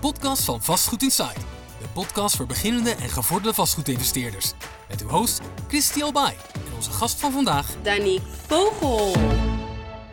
podcast 0.00 0.44
van 0.44 0.60
Vastgoed 0.60 1.02
Inside. 1.02 1.40
De 1.80 1.88
podcast 1.94 2.36
voor 2.36 2.46
beginnende 2.46 2.90
en 2.90 3.08
gevorderde 3.08 3.54
vastgoedinvesteerders. 3.54 4.52
Met 4.88 5.02
uw 5.02 5.08
host 5.08 5.40
Christy 5.68 6.02
Albay 6.02 6.36
en 6.66 6.74
onze 6.74 6.90
gast 6.90 7.20
van 7.20 7.32
vandaag, 7.32 7.82
Danique 7.82 8.26
Vogel. 8.26 9.12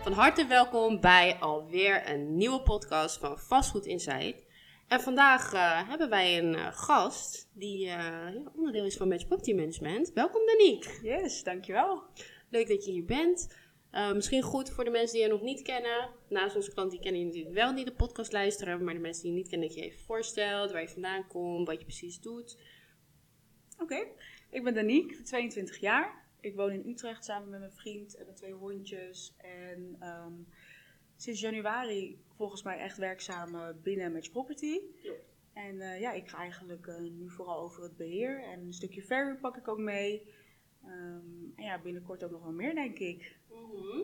Van 0.03 0.13
harte 0.13 0.45
welkom 0.45 1.01
bij 1.01 1.37
alweer 1.39 2.09
een 2.09 2.37
nieuwe 2.37 2.61
podcast 2.61 3.17
van 3.17 3.37
Vastgoed 3.37 3.85
Inside. 3.85 4.43
En 4.87 5.01
vandaag 5.01 5.53
eh, 5.53 5.89
hebben 5.89 6.09
wij 6.09 6.37
een 6.37 6.55
eh, 6.55 6.67
gast 6.71 7.49
die 7.53 7.87
eh, 7.87 7.93
ja, 8.33 8.51
onderdeel 8.55 8.85
is 8.85 8.97
van 8.97 9.07
Match 9.07 9.27
Property 9.27 9.53
Management. 9.53 10.11
Welkom 10.13 10.41
Danique. 10.45 10.89
Yes, 11.01 11.43
dankjewel. 11.43 12.03
Leuk 12.49 12.67
dat 12.67 12.85
je 12.85 12.91
hier 12.91 13.05
bent. 13.05 13.47
Uh, 13.95 14.13
misschien 14.13 14.41
goed 14.41 14.69
voor 14.69 14.83
de 14.83 14.89
mensen 14.89 15.13
die 15.13 15.21
je 15.21 15.31
nog 15.31 15.41
niet 15.41 15.61
kennen. 15.61 16.09
Naast 16.29 16.55
onze 16.55 16.73
klanten 16.73 16.93
die 16.93 17.03
kennen 17.03 17.21
je 17.21 17.27
natuurlijk 17.27 17.55
wel 17.55 17.75
die 17.75 17.85
de 17.85 17.93
podcast 17.93 18.31
luisteren. 18.31 18.83
Maar 18.83 18.93
de 18.93 18.99
mensen 18.99 19.23
die 19.23 19.31
je 19.31 19.37
niet 19.37 19.49
kennen, 19.49 19.67
dat 19.67 19.77
je 19.77 19.83
even 19.83 19.99
voorstelt 19.99 20.71
waar 20.71 20.81
je 20.81 20.89
vandaan 20.89 21.27
komt, 21.27 21.67
wat 21.67 21.79
je 21.79 21.85
precies 21.85 22.19
doet. 22.19 22.57
Oké, 23.73 23.83
okay. 23.83 24.11
ik 24.49 24.63
ben 24.63 24.73
Danique, 24.73 25.21
22 25.21 25.77
jaar. 25.77 26.23
Ik 26.39 26.55
woon 26.55 26.71
in 26.71 26.89
Utrecht 26.89 27.25
samen 27.25 27.49
met 27.49 27.59
mijn 27.59 27.71
vriend 27.71 28.15
en 28.15 28.23
mijn 28.25 28.37
twee 28.37 28.53
hondjes. 28.53 29.35
En 29.37 29.97
um, 30.01 30.47
sinds 31.15 31.39
januari 31.39 32.19
volgens 32.35 32.63
mij 32.63 32.77
echt 32.77 32.97
werkzaam 32.97 33.75
binnen 33.83 34.11
Match 34.11 34.31
Property. 34.31 34.79
Ja. 35.01 35.13
En 35.53 35.75
uh, 35.75 35.99
ja, 35.99 36.11
ik 36.11 36.29
ga 36.29 36.37
eigenlijk 36.37 36.87
uh, 36.87 36.99
nu 36.99 37.29
vooral 37.29 37.59
over 37.59 37.83
het 37.83 37.97
beheer. 37.97 38.43
En 38.43 38.59
een 38.59 38.73
stukje 38.73 39.01
verhuur 39.01 39.37
pak 39.37 39.57
ik 39.57 39.67
ook 39.67 39.79
mee. 39.79 40.33
Um, 40.87 41.53
en 41.55 41.63
ja, 41.63 41.81
binnenkort 41.81 42.23
ook 42.23 42.31
nog 42.31 42.43
wel 42.43 42.51
meer, 42.51 42.75
denk 42.75 42.99
ik. 42.99 43.37
Mm 43.49 43.69
-hmm. 43.71 44.03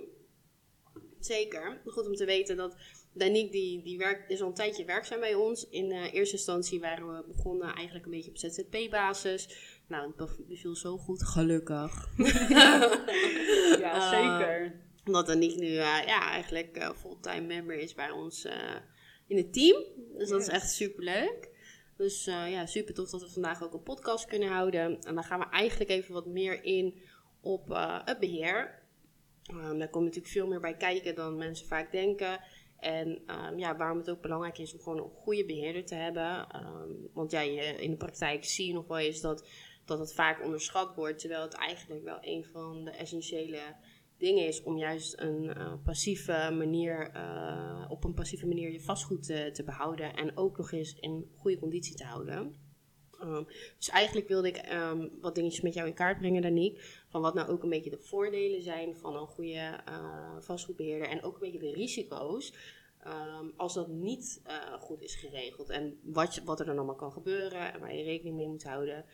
Zeker. 1.19 1.81
Goed 1.85 2.07
om 2.07 2.15
te 2.15 2.25
weten 2.25 2.57
dat 2.57 2.75
Danique 3.13 3.51
die, 3.51 3.83
die 3.83 3.97
werkt, 3.97 4.29
is 4.29 4.41
al 4.41 4.47
een 4.47 4.53
tijdje 4.53 4.85
werkzaam 4.85 5.19
bij 5.19 5.33
ons. 5.33 5.69
In 5.69 5.91
uh, 5.91 6.13
eerste 6.13 6.35
instantie 6.35 6.79
waren 6.79 7.07
we 7.07 7.23
begonnen 7.27 7.73
eigenlijk 7.73 8.05
een 8.05 8.11
beetje 8.11 8.29
op 8.29 8.37
ZZP-basis. 8.37 9.49
Nou, 9.87 10.13
het 10.17 10.47
beviel 10.47 10.75
zo 10.75 10.97
goed, 10.97 11.23
gelukkig. 11.23 12.09
ja, 13.79 14.09
zeker. 14.09 14.79
Omdat 15.05 15.27
Danique 15.27 15.59
nu 15.59 15.67
uh, 15.67 16.03
ja, 16.05 16.29
eigenlijk 16.29 16.77
uh, 16.77 16.89
fulltime 16.89 17.45
member 17.45 17.77
is 17.77 17.93
bij 17.93 18.11
ons 18.11 18.47
in 19.27 19.37
het 19.37 19.53
team. 19.53 19.83
Dus 20.17 20.29
dat 20.29 20.41
is 20.41 20.47
echt 20.47 20.71
superleuk. 20.71 21.50
Dus 22.01 22.27
uh, 22.27 22.51
ja, 22.51 22.65
super 22.65 22.93
tof 22.93 23.09
dat 23.09 23.21
we 23.21 23.29
vandaag 23.29 23.63
ook 23.63 23.73
een 23.73 23.83
podcast 23.83 24.25
kunnen 24.25 24.49
houden. 24.49 25.01
En 25.01 25.15
dan 25.15 25.23
gaan 25.23 25.39
we 25.39 25.45
eigenlijk 25.45 25.89
even 25.89 26.13
wat 26.13 26.25
meer 26.25 26.63
in 26.63 26.99
op 27.41 27.69
uh, 27.69 27.99
het 28.05 28.19
beheer. 28.19 28.81
Um, 29.53 29.79
daar 29.79 29.89
komt 29.89 30.03
natuurlijk 30.03 30.33
veel 30.33 30.47
meer 30.47 30.59
bij 30.59 30.77
kijken 30.77 31.15
dan 31.15 31.37
mensen 31.37 31.67
vaak 31.67 31.91
denken. 31.91 32.39
En 32.79 33.21
um, 33.27 33.59
ja, 33.59 33.77
waarom 33.77 33.97
het 33.97 34.09
ook 34.09 34.21
belangrijk 34.21 34.57
is 34.57 34.73
om 34.73 34.79
gewoon 34.79 34.97
een 34.97 35.09
goede 35.09 35.45
beheerder 35.45 35.85
te 35.85 35.95
hebben. 35.95 36.47
Um, 36.55 37.09
want 37.13 37.31
ja, 37.31 37.41
je, 37.41 37.61
in 37.61 37.91
de 37.91 37.97
praktijk 37.97 38.45
zie 38.45 38.67
je 38.67 38.73
nog 38.73 38.87
wel 38.87 38.97
eens 38.97 39.21
dat, 39.21 39.47
dat 39.85 39.99
het 39.99 40.13
vaak 40.13 40.43
onderschat 40.43 40.95
wordt. 40.95 41.19
Terwijl 41.19 41.41
het 41.41 41.53
eigenlijk 41.53 42.03
wel 42.03 42.17
een 42.21 42.45
van 42.45 42.85
de 42.85 42.91
essentiële 42.91 43.75
dingen 44.21 44.47
is 44.47 44.63
om 44.63 44.77
juist 44.77 45.19
een 45.19 45.43
uh, 45.43 45.73
passieve 45.83 46.51
manier, 46.57 47.11
uh, 47.15 47.85
op 47.89 48.03
een 48.03 48.13
passieve 48.13 48.47
manier 48.47 48.71
je 48.71 48.81
vastgoed 48.81 49.23
te, 49.23 49.49
te, 49.53 49.63
behouden 49.63 50.15
en 50.15 50.37
ook 50.37 50.57
nog 50.57 50.71
eens 50.71 50.95
in 50.99 51.31
goede 51.35 51.59
conditie 51.59 51.95
te 51.95 52.03
houden. 52.03 52.55
Um, 53.23 53.47
dus 53.77 53.89
eigenlijk 53.89 54.27
wilde 54.27 54.47
ik 54.47 54.71
um, 54.73 55.11
wat 55.21 55.35
dingetjes 55.35 55.61
met 55.61 55.73
jou 55.73 55.87
in 55.87 55.93
kaart 55.93 56.17
brengen, 56.17 56.41
Danique. 56.41 56.81
Van 57.07 57.21
wat 57.21 57.33
nou 57.33 57.49
ook 57.49 57.63
een 57.63 57.69
beetje 57.69 57.89
de 57.89 57.99
voordelen 57.99 58.61
zijn 58.61 58.95
van 58.95 59.15
een 59.15 59.27
goede 59.27 59.79
uh, 59.89 60.35
vastgoedbeheerder 60.39 61.07
en 61.07 61.23
ook 61.23 61.33
een 61.33 61.51
beetje 61.51 61.67
de 61.67 61.73
risico's. 61.73 62.53
Um, 63.07 63.53
als 63.57 63.73
dat 63.73 63.87
niet 63.87 64.41
goed 64.79 65.01
is 65.01 65.15
geregeld 65.15 65.69
en 65.69 65.99
wat, 66.03 66.41
wat 66.45 66.59
er 66.59 66.65
dan 66.65 66.77
allemaal 66.77 66.95
kan 66.95 67.11
gebeuren 67.11 67.73
en 67.73 67.79
waar 67.79 67.95
je 67.95 68.03
rekening 68.03 68.35
mee 68.35 68.47
moet 68.47 68.63
houden. 68.63 69.05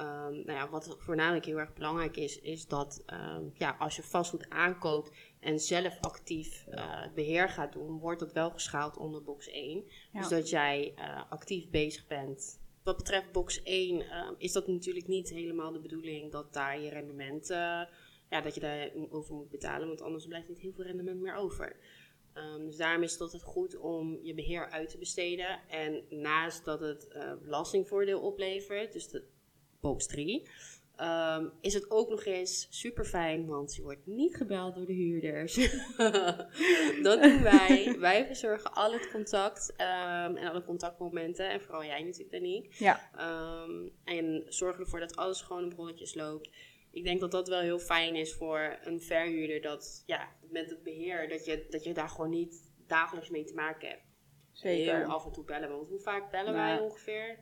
Um, 0.00 0.42
nou 0.44 0.52
ja, 0.52 0.68
wat 0.68 0.96
voornamelijk 0.98 1.44
heel 1.44 1.58
erg 1.58 1.72
belangrijk 1.72 2.16
is, 2.16 2.40
is 2.40 2.66
dat 2.66 3.02
um, 3.12 3.52
ja, 3.54 3.76
als 3.78 3.96
je 3.96 4.02
vastgoed 4.02 4.50
aankoopt 4.50 5.10
en 5.40 5.60
zelf 5.60 5.98
actief 6.00 6.66
uh, 6.68 6.74
het 7.02 7.14
beheer 7.14 7.48
gaat 7.48 7.72
doen, 7.72 7.98
wordt 7.98 8.20
dat 8.20 8.32
wel 8.32 8.50
geschaald 8.50 8.96
onder 8.96 9.22
box 9.22 9.48
1. 9.48 9.84
Ja. 10.12 10.20
Dus 10.20 10.28
dat 10.28 10.48
jij 10.48 10.94
uh, 10.98 11.22
actief 11.28 11.70
bezig 11.70 12.06
bent. 12.06 12.60
Wat 12.82 12.96
betreft 12.96 13.32
box 13.32 13.62
1 13.62 14.00
uh, 14.00 14.30
is 14.38 14.52
dat 14.52 14.66
natuurlijk 14.66 15.06
niet 15.06 15.30
helemaal 15.30 15.72
de 15.72 15.80
bedoeling 15.80 16.32
dat 16.32 16.52
daar 16.52 16.80
je 16.80 16.88
rendement, 16.88 17.50
uh, 17.50 17.56
ja, 18.30 18.40
dat 18.42 18.54
je 18.54 18.60
daar 18.60 18.90
over 19.10 19.34
moet 19.34 19.50
betalen, 19.50 19.88
want 19.88 20.02
anders 20.02 20.26
blijft 20.26 20.48
niet 20.48 20.58
heel 20.58 20.72
veel 20.72 20.84
rendement 20.84 21.20
meer 21.20 21.34
over. 21.34 21.76
Um, 22.34 22.66
dus 22.66 22.76
daarom 22.76 23.02
is 23.02 23.12
het 23.12 23.20
altijd 23.20 23.42
goed 23.42 23.76
om 23.76 24.18
je 24.22 24.34
beheer 24.34 24.70
uit 24.70 24.90
te 24.90 24.98
besteden. 24.98 25.60
En 25.68 26.04
naast 26.10 26.64
dat 26.64 26.80
het 26.80 27.08
belastingvoordeel 27.42 28.20
oplevert, 28.20 28.92
dus 28.92 29.08
de 29.08 29.34
box 29.86 30.06
3. 30.06 30.48
Um, 31.00 31.52
is 31.60 31.74
het 31.74 31.90
ook 31.90 32.08
nog 32.08 32.24
eens 32.24 32.66
super 32.70 33.04
fijn, 33.04 33.46
want 33.46 33.74
je 33.74 33.82
wordt 33.82 34.06
niet 34.06 34.36
gebeld 34.36 34.74
door 34.74 34.86
de 34.86 34.92
huurders. 34.92 35.54
dat 37.02 37.22
doen 37.22 37.42
wij. 37.42 37.94
wij 37.98 38.26
verzorgen 38.26 38.72
al 38.72 38.92
het 38.92 39.10
contact 39.10 39.70
um, 39.70 40.36
en 40.36 40.48
alle 40.48 40.64
contactmomenten. 40.64 41.50
En 41.50 41.60
vooral 41.60 41.84
jij 41.84 42.02
natuurlijk, 42.02 42.30
Danique. 42.30 42.70
Ja. 42.78 43.10
Um, 43.64 43.92
en 44.04 44.44
zorgen 44.48 44.80
ervoor 44.80 45.00
dat 45.00 45.16
alles 45.16 45.40
gewoon 45.40 45.64
op 45.64 45.72
rolletjes 45.72 46.14
loopt. 46.14 46.50
Ik 46.90 47.04
denk 47.04 47.20
dat 47.20 47.30
dat 47.30 47.48
wel 47.48 47.60
heel 47.60 47.78
fijn 47.78 48.14
is 48.14 48.34
voor 48.34 48.78
een 48.82 49.00
verhuurder. 49.00 49.60
Dat 49.60 50.02
ja, 50.06 50.28
met 50.50 50.70
het 50.70 50.82
beheer, 50.82 51.28
dat 51.28 51.44
je, 51.44 51.66
dat 51.70 51.84
je 51.84 51.94
daar 51.94 52.08
gewoon 52.08 52.30
niet 52.30 52.72
dagelijks 52.86 53.30
mee 53.30 53.44
te 53.44 53.54
maken 53.54 53.88
hebt. 53.88 54.02
Zeker. 54.52 54.96
Heel 54.96 55.06
af 55.06 55.24
en 55.24 55.32
toe 55.32 55.44
bellen. 55.44 55.70
Want 55.70 55.88
hoe 55.88 56.00
vaak 56.00 56.30
bellen 56.30 56.52
wij 56.52 56.78
ongeveer? 56.78 57.38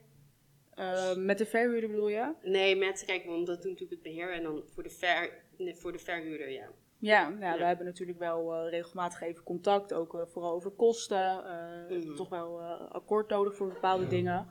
Uh, 0.78 1.16
met 1.16 1.38
de 1.38 1.46
verhuurder 1.46 1.90
bedoel 1.90 2.08
je? 2.08 2.32
Nee, 2.42 2.76
met, 2.76 3.02
kijk, 3.06 3.24
want 3.24 3.46
dat 3.46 3.62
doet 3.62 3.70
natuurlijk 3.70 3.90
het 3.90 4.12
beheer 4.12 4.32
en 4.32 4.42
dan 4.42 4.62
voor 4.66 4.82
de, 4.82 4.90
ver, 4.90 5.30
voor 5.58 5.92
de 5.92 5.98
verhuurder, 5.98 6.50
ja. 6.50 6.68
Ja, 6.98 7.28
nou, 7.28 7.40
ja, 7.40 7.58
we 7.58 7.64
hebben 7.64 7.86
natuurlijk 7.86 8.18
wel 8.18 8.64
uh, 8.64 8.70
regelmatig 8.70 9.20
even 9.20 9.42
contact, 9.42 9.92
ook 9.92 10.14
uh, 10.14 10.20
vooral 10.26 10.52
over 10.52 10.70
kosten. 10.70 11.44
Mm 11.88 12.00
-hmm. 12.00 12.16
Toch 12.16 12.28
wel 12.28 12.62
akkoord 12.88 13.28
nodig 13.28 13.54
voor 13.54 13.68
bepaalde 13.68 14.06
dingen. 14.06 14.48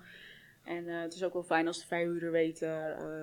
En 0.63 0.87
het 0.87 1.13
is 1.13 1.23
ook 1.23 1.33
wel 1.33 1.43
fijn 1.43 1.67
als 1.67 1.79
de 1.79 1.87
verhuurder 1.87 2.31
weet 2.31 2.67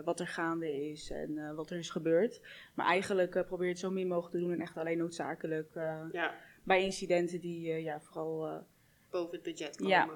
wat 0.05 0.21
er 0.21 0.27
gaande 0.27 0.88
is 0.91 1.11
en 1.11 1.55
wat 1.55 1.71
er 1.71 1.78
is 1.78 1.91
gebeurd. 1.91 2.41
Maar 2.75 2.87
eigenlijk 2.87 3.44
probeer 3.47 3.67
je 3.67 3.72
het 3.72 3.81
zo 3.81 3.91
min 3.91 4.09
mogelijk 4.09 4.34
te 4.34 4.41
doen 4.41 4.53
en 4.53 4.61
echt 4.61 4.77
alleen 4.77 4.99
noodzakelijk 4.99 5.75
ja. 6.12 6.34
bij 6.65 6.82
incidenten 6.82 7.41
die 7.41 7.82
ja, 7.82 8.00
vooral... 8.00 8.65
Boven 9.11 9.34
het 9.34 9.43
budget 9.43 9.77
komen. 9.77 9.91
Ja. 9.91 10.09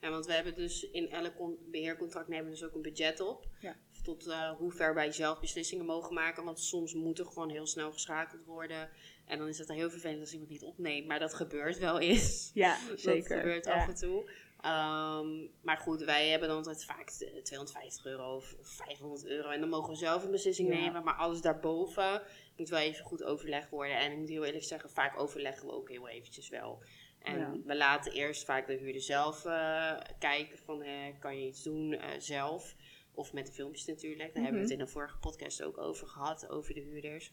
Ja, 0.00 0.10
want 0.10 0.26
we 0.26 0.32
hebben 0.32 0.54
dus 0.54 0.90
in 0.90 1.10
elk 1.10 1.34
beheercontract 1.70 2.28
nemen 2.28 2.44
we 2.44 2.50
dus 2.50 2.64
ook 2.64 2.74
een 2.74 2.82
budget 2.82 3.20
op. 3.20 3.46
Ja. 3.60 3.76
Tot 4.02 4.26
uh, 4.26 4.50
hoe 4.50 4.72
ver 4.72 4.94
wij 4.94 5.12
zelf 5.12 5.40
beslissingen 5.40 5.84
mogen 5.84 6.14
maken. 6.14 6.44
Want 6.44 6.60
soms 6.60 6.94
moet 6.94 7.18
er 7.18 7.26
gewoon 7.26 7.50
heel 7.50 7.66
snel 7.66 7.92
geschakeld 7.92 8.44
worden. 8.44 8.90
En 9.26 9.38
dan 9.38 9.48
is 9.48 9.58
het 9.58 9.68
heel 9.68 9.90
vervelend 9.90 10.20
als 10.20 10.32
iemand 10.32 10.50
niet 10.50 10.64
opneemt. 10.64 11.06
Maar 11.06 11.18
dat 11.18 11.34
gebeurt 11.34 11.78
wel 11.78 12.00
eens. 12.00 12.50
Ja, 12.54 12.76
zeker. 12.96 13.28
Dat 13.28 13.38
gebeurt 13.38 13.64
ja. 13.64 13.74
af 13.74 13.88
en 13.88 13.94
toe. 13.94 14.30
Um, 14.64 15.50
maar 15.62 15.76
goed, 15.76 16.00
wij 16.04 16.28
hebben 16.28 16.48
dan 16.48 16.56
altijd 16.56 16.84
vaak 16.84 17.10
250 17.42 18.06
euro 18.06 18.36
of 18.36 18.54
500 18.60 19.26
euro. 19.26 19.48
En 19.48 19.60
dan 19.60 19.68
mogen 19.68 19.90
we 19.90 19.96
zelf 19.98 20.24
een 20.24 20.30
beslissing 20.30 20.68
Ja. 20.68 20.80
nemen. 20.80 21.04
Maar 21.04 21.14
alles 21.14 21.40
daarboven 21.40 22.22
moet 22.56 22.68
wel 22.68 22.78
even 22.78 23.04
goed 23.04 23.22
overlegd 23.22 23.70
worden. 23.70 23.98
En 23.98 24.12
ik 24.12 24.18
moet 24.18 24.28
heel 24.28 24.44
eerlijk 24.44 24.64
zeggen, 24.64 24.90
vaak 24.90 25.20
overleggen 25.20 25.66
we 25.66 25.72
ook 25.72 25.88
heel 25.88 26.08
eventjes 26.08 26.48
wel. 26.48 26.82
En 27.28 27.38
Ja. 27.38 27.56
we 27.64 27.76
laten 27.76 28.12
eerst 28.12 28.44
vaak 28.44 28.66
de 28.66 28.74
huurder 28.74 29.02
zelf 29.02 29.44
eh, 29.44 29.96
kijken 30.18 30.58
van, 30.58 30.82
eh, 30.82 31.18
kan 31.18 31.40
je 31.40 31.46
iets 31.46 31.62
doen 31.62 31.92
eh, 31.92 32.10
zelf? 32.18 32.74
Of 33.14 33.32
met 33.32 33.46
de 33.46 33.52
filmpjes 33.52 33.86
natuurlijk. 33.86 34.34
Daar 34.34 34.42
hebben 34.42 34.60
we 34.60 34.66
het 34.68 34.78
in 34.78 34.84
de 34.84 34.90
vorige 34.90 35.18
podcast 35.18 35.62
ook 35.62 35.78
over 35.78 36.06
gehad, 36.06 36.48
over 36.48 36.74
de 36.74 36.80
huurders. 36.80 37.32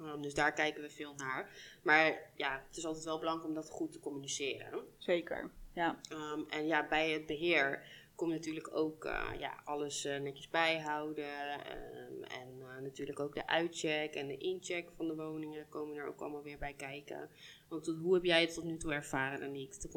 Um, 0.00 0.22
dus 0.22 0.34
daar 0.34 0.52
kijken 0.52 0.82
we 0.82 0.90
veel 0.90 1.14
naar. 1.14 1.50
Maar 1.82 2.30
ja, 2.36 2.64
het 2.68 2.76
is 2.76 2.84
altijd 2.84 3.04
wel 3.04 3.18
belangrijk 3.18 3.48
om 3.48 3.54
dat 3.54 3.70
goed 3.70 3.92
te 3.92 4.00
communiceren. 4.00 4.84
Zeker, 4.98 5.50
ja. 5.72 6.00
Um, 6.12 6.46
en 6.48 6.66
ja, 6.66 6.88
bij 6.88 7.10
het 7.10 7.26
beheer 7.26 7.86
komt 8.14 8.32
natuurlijk 8.32 8.76
ook 8.76 9.04
ja, 9.38 9.60
alles 9.64 10.04
netjes 10.04 10.48
bijhouden. 10.48 11.52
Um, 11.54 12.22
en 12.22 12.61
natuurlijk 12.82 13.20
ook 13.20 13.34
de 13.34 13.46
uitcheck 13.46 14.14
en 14.14 14.26
de 14.26 14.36
incheck 14.36 14.88
van 14.96 15.06
de 15.06 15.14
woningen 15.14 15.68
komen 15.68 15.96
er 15.96 16.06
ook 16.06 16.20
allemaal 16.20 16.42
weer 16.42 16.58
bij 16.58 16.74
kijken. 16.74 17.28
Want 17.68 17.84
tot, 17.84 17.98
hoe 17.98 18.14
heb 18.14 18.24
jij 18.24 18.40
het 18.40 18.54
tot 18.54 18.64
nu 18.64 18.76
toe 18.76 18.92
ervaren, 18.92 19.40
Danique? 19.40 19.78
Te, 19.78 19.88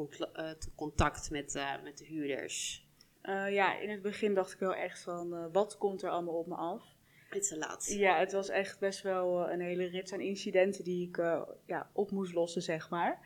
te 0.58 0.68
contact 0.74 1.30
met, 1.30 1.78
met 1.82 1.98
de 1.98 2.04
huurders? 2.04 2.86
Uh, 3.22 3.52
ja, 3.52 3.78
in 3.78 3.90
het 3.90 4.02
begin 4.02 4.34
dacht 4.34 4.52
ik 4.52 4.58
wel 4.58 4.74
echt 4.74 5.02
van, 5.02 5.52
wat 5.52 5.78
komt 5.78 6.02
er 6.02 6.10
allemaal 6.10 6.38
op 6.38 6.46
me 6.46 6.54
af? 6.54 6.84
Het 7.28 7.42
is 7.42 7.48
te 7.48 7.58
laat. 7.58 7.86
Ja, 7.88 8.18
het 8.18 8.32
was 8.32 8.48
echt 8.48 8.78
best 8.78 9.02
wel 9.02 9.50
een 9.50 9.60
hele 9.60 9.84
rits 9.84 10.12
aan 10.12 10.20
incidenten 10.20 10.84
die 10.84 11.08
ik 11.08 11.16
ja, 11.66 11.90
op 11.92 12.10
moest 12.10 12.34
lossen, 12.34 12.62
zeg 12.62 12.90
maar. 12.90 13.20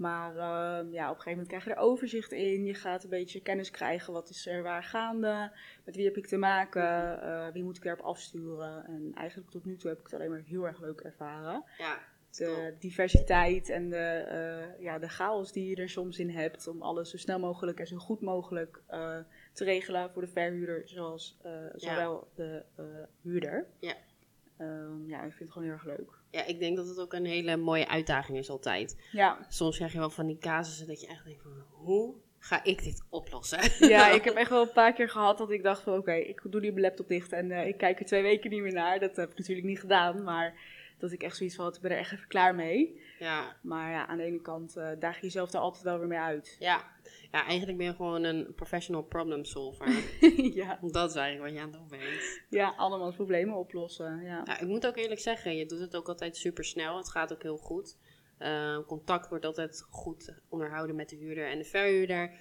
Maar 0.00 0.36
ehm, 0.36 0.92
ja, 0.92 1.10
op 1.10 1.16
een 1.16 1.22
gegeven 1.22 1.30
moment 1.30 1.48
krijg 1.48 1.64
je 1.64 1.70
er 1.70 1.76
overzicht 1.76 2.32
in. 2.32 2.64
Je 2.64 2.74
gaat 2.74 3.04
een 3.04 3.10
beetje 3.10 3.42
kennis 3.42 3.70
krijgen. 3.70 4.12
Wat 4.12 4.28
is 4.28 4.46
er 4.46 4.62
waar 4.62 4.84
gaande? 4.84 5.52
Met 5.84 5.96
wie 5.96 6.04
heb 6.04 6.16
ik 6.16 6.26
te 6.26 6.36
maken? 6.36 7.52
wie 7.52 7.62
moet 7.62 7.76
ik 7.76 7.84
erop 7.84 8.00
afsturen? 8.00 8.86
En 8.86 9.10
eigenlijk 9.14 9.50
tot 9.50 9.64
nu 9.64 9.76
toe 9.76 9.90
heb 9.90 9.98
ik 9.98 10.04
het 10.04 10.14
alleen 10.14 10.30
maar 10.30 10.42
heel 10.46 10.66
erg 10.66 10.80
leuk 10.80 11.00
ervaren. 11.00 11.64
Ja. 11.78 11.98
de 12.30 12.74
diversiteit 12.78 13.68
en 13.68 13.88
de, 13.88 13.96
eh, 13.96 14.82
ja, 14.82 14.98
de 14.98 15.08
chaos 15.08 15.52
die 15.52 15.68
je 15.68 15.82
er 15.82 15.88
soms 15.88 16.18
in 16.18 16.30
hebt. 16.30 16.66
Om 16.66 16.82
alles 16.82 17.10
zo 17.10 17.16
snel 17.16 17.38
mogelijk 17.38 17.80
en 17.80 17.86
zo 17.86 17.96
goed 17.96 18.20
mogelijk 18.20 18.82
eh, 18.86 19.18
te 19.52 19.64
regelen 19.64 20.10
voor 20.10 20.22
de 20.22 20.28
verhuurder, 20.28 20.82
zoals 20.84 21.38
eh, 21.42 21.52
zowel 21.74 22.28
de 22.34 22.64
eh, 22.76 22.84
huurder. 23.22 23.66
Ja. 23.80 23.94
Ehm, 24.60 25.08
ja, 25.08 25.16
ik 25.16 25.32
vind 25.32 25.38
het 25.38 25.52
gewoon 25.52 25.68
heel 25.68 25.76
erg 25.76 25.84
leuk. 25.84 26.10
Ja, 26.30 26.44
ik 26.44 26.58
denk 26.58 26.76
dat 26.76 26.88
het 26.88 27.00
ook 27.00 27.12
een 27.12 27.24
hele 27.24 27.56
mooie 27.56 27.88
uitdaging 27.88 28.38
is 28.38 28.50
altijd. 28.50 28.96
Ja, 29.12 29.46
Soms 29.48 29.76
krijg 29.76 29.92
je 29.92 29.98
wel 29.98 30.10
van 30.10 30.26
die 30.26 30.38
casussen 30.38 30.86
dat 30.86 31.00
je 31.00 31.06
echt 31.06 31.24
denkt 31.24 31.42
van, 31.42 31.52
hoe 31.70 32.14
ga 32.38 32.64
ik 32.64 32.82
dit 32.82 33.02
oplossen? 33.08 33.88
ja, 33.88 34.08
ik 34.18 34.24
heb 34.24 34.34
echt 34.34 34.50
wel 34.50 34.62
een 34.62 34.72
paar 34.72 34.92
keer 34.92 35.08
gehad 35.08 35.38
dat 35.38 35.50
ik 35.50 35.62
dacht 35.62 35.82
van 35.82 35.98
oké, 35.98 36.12
ik 36.12 36.40
doe 36.44 36.60
die 36.60 36.72
mijn 36.72 36.84
laptop 36.84 37.08
dicht 37.08 37.32
en 37.32 37.50
eh, 37.50 37.66
ik 37.66 37.76
kijk 37.76 38.00
er 38.00 38.06
twee 38.06 38.22
weken 38.22 38.50
niet 38.50 38.62
meer 38.62 38.72
naar. 38.72 39.00
Dat 39.00 39.16
heb 39.16 39.30
ik 39.30 39.38
natuurlijk 39.38 39.66
niet 39.66 39.80
gedaan, 39.80 40.22
maar 40.22 40.54
dat 41.00 41.12
ik 41.12 41.22
echt 41.22 41.36
zoiets 41.36 41.54
van, 41.56 41.74
ik 41.74 41.80
ben 41.80 41.90
er 41.90 41.98
echt 41.98 42.12
even 42.12 42.28
klaar 42.28 42.54
mee. 42.54 43.00
Ja, 43.18 43.56
Maar 43.62 43.90
ja, 43.90 44.06
aan 44.06 44.16
de 44.16 44.22
ene 44.22 44.40
kant 44.40 44.76
eh 44.76 44.90
daag 44.98 45.16
je 45.16 45.22
jezelf 45.22 45.52
er 45.52 45.60
altijd 45.60 45.84
wel 45.84 45.98
weer 45.98 46.08
mee 46.08 46.18
uit. 46.18 46.56
ja. 46.58 46.84
ja, 47.32 47.44
eigenlijk 47.46 47.78
ben 47.78 47.86
je 47.86 47.94
gewoon 47.94 48.22
een 48.22 48.54
professional 48.54 49.02
problem 49.02 49.44
solver. 49.44 49.88
ja. 50.60 50.78
dat 50.82 51.10
is 51.10 51.16
eigenlijk 51.16 51.40
wat 51.40 51.52
je 51.52 51.58
aan 51.58 51.70
het 51.70 51.90
doen 51.90 51.98
bent. 51.98 52.42
ja, 52.50 52.74
allemaal 52.76 53.12
problemen 53.12 53.56
oplossen. 53.56 54.22
Ja. 54.22 54.42
Ja, 54.44 54.60
ik 54.60 54.66
moet 54.66 54.86
ook 54.86 54.96
eerlijk 54.96 55.20
zeggen, 55.20 55.56
je 55.56 55.66
doet 55.66 55.80
het 55.80 55.96
ook 55.96 56.08
altijd 56.08 56.36
super 56.36 56.64
snel. 56.64 56.96
Het 56.96 57.08
gaat 57.08 57.32
ook 57.32 57.42
heel 57.42 57.56
goed. 57.56 57.96
Eh, 58.38 58.78
contact 58.86 59.28
wordt 59.28 59.44
altijd 59.44 59.86
goed 59.90 60.34
onderhouden 60.48 60.96
met 60.96 61.08
de 61.08 61.16
huurder 61.16 61.50
en 61.50 61.58
de 61.58 61.64
verhuurder. 61.64 62.32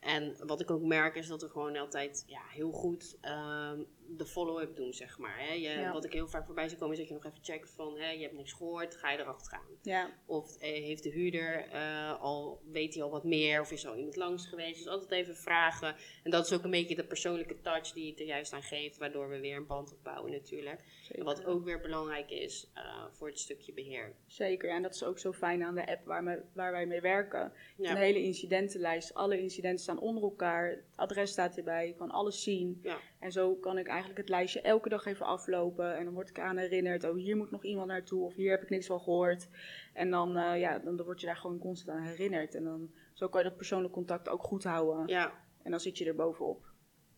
En 0.00 0.36
wat 0.46 0.60
ik 0.60 0.70
ook 0.70 0.82
merk 0.82 1.14
is 1.14 1.26
dat 1.26 1.42
we 1.42 1.48
gewoon 1.48 1.76
altijd 1.76 2.24
ja, 2.26 2.40
heel 2.48 2.72
goed 2.72 3.16
ehm, 3.20 3.80
de 4.16 4.26
follow-up 4.26 4.76
doen, 4.76 4.92
zeg 4.92 5.18
maar. 5.18 5.38
Hè. 5.38 5.52
Je, 5.52 5.60
Ja. 5.68 5.92
Wat 5.92 6.04
ik 6.04 6.12
heel 6.12 6.28
vaak 6.28 6.44
voorbij 6.46 6.68
zie 6.68 6.78
komen 6.78 6.92
is 6.92 6.98
dat 6.98 7.08
je 7.08 7.14
nog 7.14 7.24
even 7.24 7.38
checkt 7.44 7.70
van... 7.70 7.98
Hè, 7.98 8.10
je 8.10 8.22
hebt 8.22 8.34
niks 8.34 8.52
gehoord, 8.52 8.96
ga 8.96 9.10
je 9.10 9.18
erachteraan. 9.18 9.66
ja. 9.82 10.10
Of 10.26 10.56
eh, 10.58 10.70
heeft 10.84 11.02
de 11.02 11.10
huurder 11.10 11.68
eh, 11.68 12.20
al, 12.20 12.60
weet 12.72 12.94
hij 12.94 13.02
al 13.02 13.10
wat 13.10 13.24
meer? 13.24 13.60
Of 13.60 13.70
is 13.72 13.84
er 13.84 13.90
al 13.90 13.96
iemand 13.96 14.16
langs 14.16 14.46
geweest? 14.46 14.76
Dus 14.78 14.88
altijd 14.88 15.10
even 15.10 15.36
vragen. 15.36 15.94
En 16.22 16.30
dat 16.30 16.46
is 16.46 16.52
ook 16.52 16.64
een 16.64 16.70
beetje 16.70 16.94
de 16.94 17.04
persoonlijke 17.04 17.60
touch 17.60 17.92
die 17.92 18.10
het 18.10 18.20
er 18.20 18.26
juist 18.26 18.52
aan 18.52 18.62
geeft. 18.62 18.98
Waardoor 18.98 19.28
we 19.28 19.40
weer 19.40 19.56
een 19.56 19.66
band 19.66 19.92
opbouwen 19.92 20.32
natuurlijk. 20.32 20.80
En 21.12 21.24
wat 21.24 21.44
ook 21.44 21.64
weer 21.64 21.80
belangrijk 21.80 22.30
is 22.30 22.70
eh, 22.74 23.04
voor 23.10 23.28
het 23.28 23.38
stukje 23.38 23.72
beheer. 23.72 24.12
Zeker, 24.26 24.70
en 24.70 24.82
dat 24.82 24.94
is 24.94 25.04
ook 25.04 25.18
zo 25.18 25.32
fijn 25.32 25.62
aan 25.62 25.74
de 25.74 25.86
app 25.86 26.04
waar, 26.06 26.22
me- 26.22 26.42
waar 26.52 26.72
wij 26.72 26.86
mee 26.86 27.00
werken. 27.00 27.52
Ja. 27.76 27.90
Een 27.90 27.96
hele 27.96 28.22
incidentenlijst, 28.22 29.14
alle 29.14 29.40
incidenten 29.40 29.78
staan 29.82 29.98
onder 30.00 30.22
elkaar, 30.22 30.70
het 30.70 30.84
adres 30.96 31.30
staat 31.30 31.56
erbij, 31.56 31.86
je 31.86 31.94
kan 31.94 32.10
alles 32.10 32.42
zien. 32.42 32.78
Ja. 32.82 32.98
En 33.22 33.32
zo 33.32 33.54
kan 33.54 33.78
ik 33.78 33.86
eigenlijk 33.86 34.18
het 34.18 34.28
lijstje 34.28 34.60
elke 34.60 34.88
dag 34.88 35.04
even 35.04 35.26
aflopen 35.26 35.96
en 35.96 36.04
dan 36.04 36.14
word 36.14 36.28
ik 36.28 36.38
aan 36.38 36.56
herinnerd, 36.56 37.04
oh 37.04 37.16
hier 37.16 37.36
moet 37.36 37.50
nog 37.50 37.64
iemand 37.64 37.86
naartoe 37.86 38.24
of 38.24 38.34
hier 38.34 38.50
heb 38.50 38.62
ik 38.62 38.70
niks 38.70 38.86
van 38.86 39.00
gehoord. 39.00 39.48
En 39.92 40.10
dan, 40.10 40.36
eh, 40.36 40.60
ja, 40.60 40.78
dan, 40.78 40.96
dan 40.96 41.06
word 41.06 41.20
je 41.20 41.26
daar 41.26 41.36
gewoon 41.36 41.58
constant 41.58 41.98
aan 41.98 42.04
herinnerd. 42.04 42.54
En 42.54 42.64
dan, 42.64 42.90
zo 43.12 43.28
kan 43.28 43.42
je 43.42 43.48
dat 43.48 43.56
persoonlijk 43.56 43.92
contact 43.92 44.28
ook 44.28 44.42
goed 44.42 44.64
houden. 44.64 45.06
Ja. 45.06 45.32
En 45.62 45.70
dan 45.70 45.80
zit 45.80 45.98
je 45.98 46.04
er 46.04 46.14
bovenop. 46.14 46.70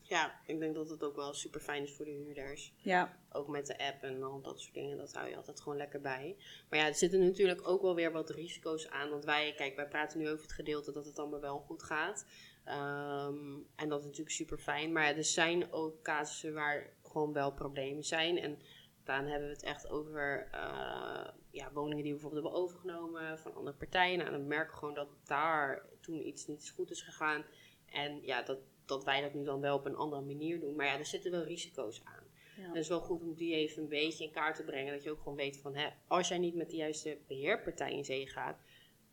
ja, 0.03 0.41
ik 0.47 0.59
denk 0.59 0.75
dat 0.75 0.89
het 0.89 1.03
ook 1.05 1.17
wel 1.17 1.35
super 1.35 1.61
fijn 1.61 1.83
is 1.83 1.93
voor 1.97 2.05
de 2.05 2.11
huurders. 2.11 2.75
Ja, 2.77 3.19
Ook 3.33 3.49
met 3.49 3.67
de 3.67 3.79
app 3.79 4.03
en 4.03 4.23
al 4.23 4.41
dat 4.41 4.61
soort 4.61 4.75
dingen, 4.75 4.97
dat 4.97 5.13
hou 5.13 5.29
je 5.29 5.37
altijd 5.37 5.61
gewoon 5.61 5.79
lekker 5.79 6.01
bij. 6.01 6.37
Maar 6.71 6.79
ja, 6.79 6.87
er 6.87 6.95
zitten 6.95 7.21
natuurlijk 7.25 7.69
ook 7.69 7.83
wel 7.83 7.95
weer 7.95 8.13
wat 8.13 8.31
risico's 8.31 8.89
aan. 8.89 9.11
Want 9.11 9.25
wij, 9.25 9.55
kijk, 9.57 9.77
wij 9.77 9.89
praten 9.89 10.19
nu 10.19 10.29
over 10.29 10.43
het 10.43 10.53
gedeelte 10.53 10.93
dat 10.93 11.05
het 11.05 11.19
allemaal 11.19 11.41
wel 11.41 11.59
goed 11.59 11.83
gaat. 11.83 12.27
Ehm, 12.65 13.57
en 13.77 13.89
dat 13.89 13.99
is 13.99 14.05
natuurlijk 14.05 14.37
super 14.37 14.59
fijn. 14.59 14.93
Maar 14.93 15.05
ja, 15.05 15.17
er 15.17 15.25
zijn 15.25 15.73
ook 15.73 16.03
casussen 16.03 16.55
waar 16.55 16.91
gewoon 17.03 17.33
wel 17.33 17.53
problemen 17.53 18.05
zijn. 18.05 18.39
En 18.39 18.59
dan 19.05 19.27
hebben 19.27 19.49
we 19.49 19.55
het 19.55 19.63
echt 19.63 19.89
over 19.89 20.49
eh, 20.53 21.29
ja, 21.51 21.73
woningen 21.73 22.03
die 22.03 22.13
we 22.13 22.19
bijvoorbeeld 22.21 22.43
hebben 22.43 22.63
overgenomen 22.63 23.39
van 23.39 23.55
andere 23.55 23.77
partijen. 23.77 24.19
Nou, 24.19 24.31
dan 24.31 24.47
merken 24.47 24.73
we 24.73 24.79
gewoon 24.79 24.95
dat 24.95 25.09
daar 25.25 25.83
toen 26.01 26.27
iets 26.27 26.47
niet 26.47 26.73
goed 26.77 26.91
is 26.91 27.03
gegaan. 27.03 27.45
En 27.87 28.21
ja, 28.23 28.43
dat, 28.43 28.59
dat 28.85 29.05
wij 29.05 29.21
dat 29.21 29.35
nu 29.35 29.45
dan 29.45 29.61
wel 29.61 29.77
op 29.77 29.87
een 29.87 29.97
andere 29.97 30.23
manier 30.23 30.61
doen. 30.61 30.77
Maar 30.77 30.87
ja, 30.87 30.99
er 30.99 31.07
zitten 31.07 31.31
wel 31.31 31.45
risico's 31.45 32.01
aan. 32.05 32.25
ja. 32.57 32.63
En 32.63 32.69
het 32.69 32.77
is 32.77 32.89
wel 32.89 33.01
goed 33.01 33.23
om 33.23 33.35
die 33.35 33.55
even 33.55 33.83
een 33.83 33.89
beetje 33.89 34.25
in 34.25 34.31
kaart 34.31 34.57
te 34.57 34.65
brengen. 34.65 34.93
Dat 34.93 35.03
je 35.03 35.11
ook 35.11 35.19
gewoon 35.19 35.37
weet 35.37 35.57
van, 35.57 35.75
hè, 35.75 35.89
als 36.07 36.29
jij 36.29 36.39
niet 36.39 36.55
met 36.55 36.71
de 36.71 36.77
juiste 36.77 37.19
beheerpartij 37.27 37.93
in 37.93 38.05
zee 38.05 38.27
gaat, 38.27 38.59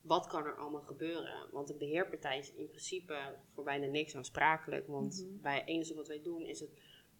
wat 0.01 0.27
kan 0.27 0.45
er 0.45 0.56
allemaal 0.56 0.81
gebeuren? 0.81 1.48
Want 1.51 1.69
een 1.69 1.77
beheerpartij 1.77 2.38
is 2.38 2.53
in 2.53 2.68
principe 2.68 3.15
voor 3.53 3.63
bijna 3.63 3.86
niks 3.86 4.15
aansprakelijk. 4.15 4.88
Want 4.88 5.25
Mhm. 5.27 5.42
bij 5.42 5.56
het 5.59 5.68
enige 5.68 5.94
wat 5.95 6.07
wij 6.07 6.21
doen 6.21 6.42
is 6.42 6.59
het 6.59 6.69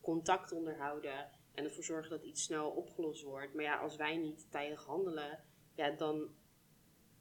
contact 0.02 0.52
onderhouden 0.52 1.30
en 1.54 1.64
ervoor 1.64 1.84
zorgen 1.84 2.10
dat 2.10 2.24
iets 2.24 2.44
snel 2.44 2.70
opgelost 2.70 3.24
wordt. 3.24 3.54
Maar 3.54 3.64
ja, 3.64 3.78
als 3.78 3.96
wij 3.96 4.18
niet 4.18 4.52
tijdig 4.52 4.86
handelen, 4.86 5.40
ja, 5.76 5.90
dan, 5.92 6.30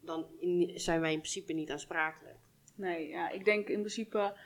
dan 0.01 0.27
in- 0.39 0.81
zijn 0.81 1.01
wij 1.01 1.13
in 1.13 1.19
principe 1.19 1.53
niet 1.53 1.71
aansprakelijk. 1.71 2.39
Nee, 2.75 3.09
ja, 3.09 3.31
ik 3.31 3.45
denk 3.45 3.69
in 3.69 3.79
principe 3.79 4.37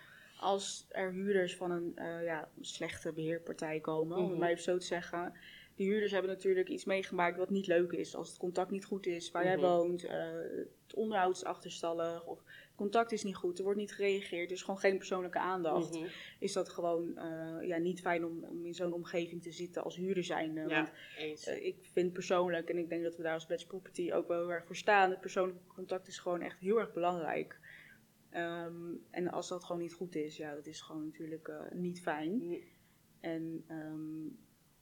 als 0.40 0.86
er 0.88 1.12
huurders 1.12 1.56
van 1.56 1.70
een 1.70 1.96
eh, 1.96 2.24
ja, 2.24 2.50
slechte 2.60 3.12
beheerpartij 3.12 3.80
komen, 3.80 4.16
om 4.16 4.22
het 4.22 4.30
Mhm. 4.30 4.40
maar 4.40 4.50
even 4.50 4.62
zo 4.62 4.78
te 4.78 4.86
zeggen. 4.86 5.34
Die 5.76 5.86
huurders 5.88 6.12
hebben 6.12 6.30
natuurlijk 6.30 6.68
iets 6.68 6.84
meegemaakt 6.84 7.36
wat 7.36 7.50
niet 7.50 7.66
leuk 7.66 7.92
is. 7.92 8.14
Als 8.16 8.28
het 8.28 8.38
contact 8.38 8.70
niet 8.70 8.84
goed 8.84 9.06
is 9.06 9.30
waar 9.30 9.44
jij 9.44 9.56
Mhm. 9.56 9.64
woont, 9.64 10.04
eh, 10.04 10.32
het 10.86 10.94
onderhoud 10.94 11.36
is 11.36 11.44
achterstallig 11.44 12.24
of 12.26 12.38
het 12.38 12.74
contact 12.76 13.12
is 13.12 13.22
niet 13.22 13.36
goed, 13.36 13.58
er 13.58 13.64
wordt 13.64 13.78
niet 13.78 13.92
gereageerd, 13.92 14.46
er 14.50 14.56
is 14.56 14.62
gewoon 14.62 14.80
geen 14.80 14.96
persoonlijke 14.96 15.38
aandacht. 15.38 15.94
Mhm. 15.94 16.06
Is 16.38 16.52
dat 16.52 16.68
gewoon 16.68 17.16
eh, 17.16 17.66
ja, 17.68 17.76
niet 17.76 18.00
fijn 18.00 18.24
om, 18.24 18.44
om 18.44 18.64
in 18.66 18.74
zo'n 18.74 18.92
omgeving 18.92 19.42
te 19.42 19.52
zitten 19.52 19.82
als 19.84 19.96
huurder 19.96 20.24
zijnde. 20.24 20.60
Want 20.60 20.70
Ja, 20.70 20.92
eens. 21.18 21.46
eh, 21.46 21.64
ik 21.66 21.76
vind 21.92 22.12
persoonlijk, 22.12 22.68
en 22.68 22.78
ik 22.78 22.88
denk 22.88 23.02
dat 23.02 23.16
we 23.16 23.22
daar 23.22 23.34
als 23.34 23.46
Batch 23.46 23.66
Property 23.66 24.12
ook 24.12 24.28
wel 24.28 24.38
heel 24.40 24.52
erg 24.52 24.66
voor 24.66 24.76
staan, 24.76 25.10
het 25.10 25.20
persoonlijke 25.20 25.66
contact 25.66 26.08
is 26.08 26.18
gewoon 26.18 26.40
echt 26.40 26.58
heel 26.58 26.78
erg 26.78 26.92
belangrijk. 26.92 27.58
Ehm, 28.30 28.92
en 29.10 29.28
als 29.30 29.48
dat 29.48 29.64
gewoon 29.64 29.82
niet 29.82 29.92
goed 29.94 30.14
is, 30.14 30.36
ja, 30.36 30.54
dat 30.54 30.66
is 30.66 30.80
gewoon 30.80 31.04
natuurlijk 31.04 31.50
niet 31.72 32.00
fijn. 32.02 32.62
En 33.20 33.64
ehm, 33.68 34.26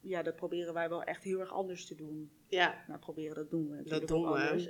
ja, 0.02 0.22
dat 0.22 0.37
proberen 0.37 0.75
wij 0.75 0.88
wel 0.88 1.02
echt 1.02 1.22
heel 1.25 1.40
erg 1.40 1.52
anders 1.52 1.87
te 1.87 1.94
doen. 1.94 2.31
Ja, 2.49 2.84
Nou, 2.88 3.00
proberen, 3.00 3.34
dat 3.34 3.50
doen 3.50 3.69
we 3.69 3.76
natuurlijk 3.76 4.06
doen 4.06 4.22
we. 4.22 4.28
anders. 4.28 4.69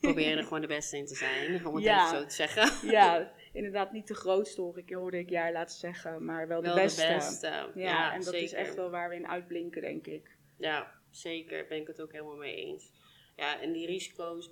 proberen 0.00 0.36
er 0.38 0.42
gewoon 0.44 0.60
de 0.60 0.66
beste 0.66 0.96
in 0.96 1.06
te 1.06 1.14
zijn, 1.14 1.66
om 1.66 1.74
het 1.74 1.84
Ja. 1.84 2.06
even 2.06 2.18
zo 2.20 2.26
te 2.26 2.34
zeggen. 2.34 2.88
ja, 2.90 3.32
inderdaad 3.52 3.92
niet 3.92 4.06
de 4.08 4.14
grootste, 4.14 4.60
hoor 4.60 4.78
ik, 4.78 4.90
hoorde 4.92 5.18
ik 5.18 5.30
jaar 5.30 5.52
laten 5.52 5.78
zeggen, 5.78 6.24
maar 6.24 6.48
wel, 6.48 6.62
Wel 6.62 6.74
de 6.74 6.80
beste. 6.80 7.46
Ja, 7.46 7.70
Ja, 7.74 8.12
en 8.12 8.22
dat 8.22 8.34
is 8.34 8.52
echt 8.52 8.74
wel 8.74 8.90
waar 8.90 9.08
we 9.08 9.14
in 9.14 9.28
uitblinken, 9.28 9.82
denk 9.82 10.06
ik. 10.06 10.36
Ja, 10.56 10.92
zeker. 11.10 11.66
Ben 11.68 11.78
ik 11.80 11.86
het 11.86 12.00
ook 12.00 12.12
helemaal 12.12 12.36
mee 12.36 12.54
eens. 12.56 12.90
Ja, 13.36 13.60
en 13.60 13.72
die 13.72 13.86
risico's, 13.86 14.50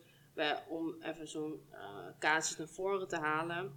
om 0.69 0.97
even 1.03 1.29
zo'n 1.29 1.61
eh 1.73 2.07
casus 2.19 2.57
naar 2.57 2.69
voren 2.69 3.09
te 3.09 3.17
halen. 3.17 3.73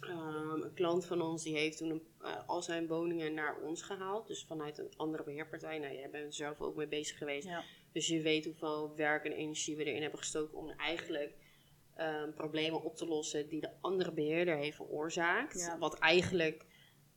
Ehm, 0.00 0.62
een 0.62 0.74
klant 0.74 1.06
van 1.06 1.20
ons 1.20 1.42
die 1.42 1.56
heeft 1.56 1.78
toen 1.78 1.90
een, 1.90 2.06
eh, 2.20 2.36
al 2.46 2.62
zijn 2.62 2.86
woningen 2.86 3.34
naar 3.34 3.60
ons 3.60 3.82
gehaald. 3.82 4.26
Dus 4.26 4.44
vanuit 4.44 4.78
een 4.78 4.92
andere 4.96 5.22
beheerpartij. 5.22 5.78
Nou, 5.78 5.94
jij 5.94 6.10
bent 6.10 6.24
er 6.24 6.32
zelf 6.32 6.60
ook 6.60 6.76
mee 6.76 6.88
bezig 6.88 7.18
geweest. 7.18 7.48
Ja. 7.48 7.64
Dus 7.92 8.06
je 8.06 8.22
weet 8.22 8.44
hoeveel 8.44 8.96
werk 8.96 9.24
en 9.24 9.32
energie 9.32 9.76
we 9.76 9.84
erin 9.84 10.02
hebben 10.02 10.18
gestoken 10.18 10.58
om 10.58 10.70
eigenlijk 10.70 11.34
ehm, 11.94 12.32
problemen 12.32 12.82
op 12.82 12.96
te 12.96 13.06
lossen 13.06 13.48
die 13.48 13.60
de 13.60 13.70
andere 13.80 14.12
beheerder 14.12 14.56
heeft 14.56 14.76
veroorzaakt. 14.76 15.60
Ja. 15.60 15.78
Wat 15.78 15.98
eigenlijk, 15.98 16.66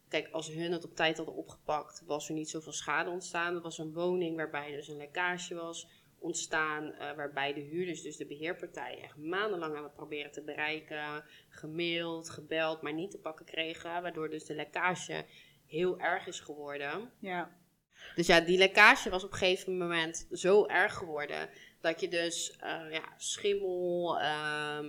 kijk, 0.08 0.30
als 0.32 0.48
hun 0.48 0.72
het 0.72 0.84
op 0.84 0.96
tijd 0.96 1.18
hadden 1.18 1.36
opgepakt, 1.36 2.04
was 2.06 2.28
er 2.28 2.34
niet 2.34 2.50
zoveel 2.50 2.72
schade 2.72 3.10
ontstaan. 3.10 3.54
Het 3.54 3.64
was 3.64 3.78
een 3.78 3.94
woning 3.94 4.36
waarbij 4.36 4.72
dus 4.72 4.88
een 4.88 4.98
lekkage 4.98 5.56
was 5.56 5.88
ontstaan, 6.20 6.94
eh, 6.94 7.16
waarbij 7.16 7.54
de 7.54 7.60
huurders, 7.62 8.02
dus 8.02 8.18
de 8.18 8.26
beheerpartij, 8.26 9.00
echt 9.04 9.18
maandenlang 9.18 9.74
hebben 9.74 9.92
proberen 9.94 10.32
te 10.32 10.42
bereiken, 10.44 11.24
gemaild, 11.50 12.30
gebeld, 12.30 12.82
maar 12.82 12.94
niet 12.94 13.12
te 13.12 13.18
pakken 13.20 13.46
kregen, 13.46 14.02
waardoor 14.02 14.30
dus 14.30 14.46
de 14.46 14.56
lekkage 14.56 15.26
heel 15.66 16.00
erg 16.00 16.28
is 16.28 16.40
geworden. 16.40 17.12
Ja, 17.20 17.58
Dus 18.16 18.28
ja, 18.28 18.40
die 18.40 18.58
lekkage 18.58 19.10
was 19.10 19.24
op 19.24 19.32
een 19.32 19.38
gegeven 19.38 19.78
moment 19.78 20.28
zo 20.32 20.66
erg 20.66 20.94
geworden 20.94 21.50
dat 21.82 22.00
je 22.02 22.08
dus 22.08 22.56
eh, 22.60 22.92
ja, 22.92 23.14
schimmel, 23.18 24.20
eh, 24.20 24.80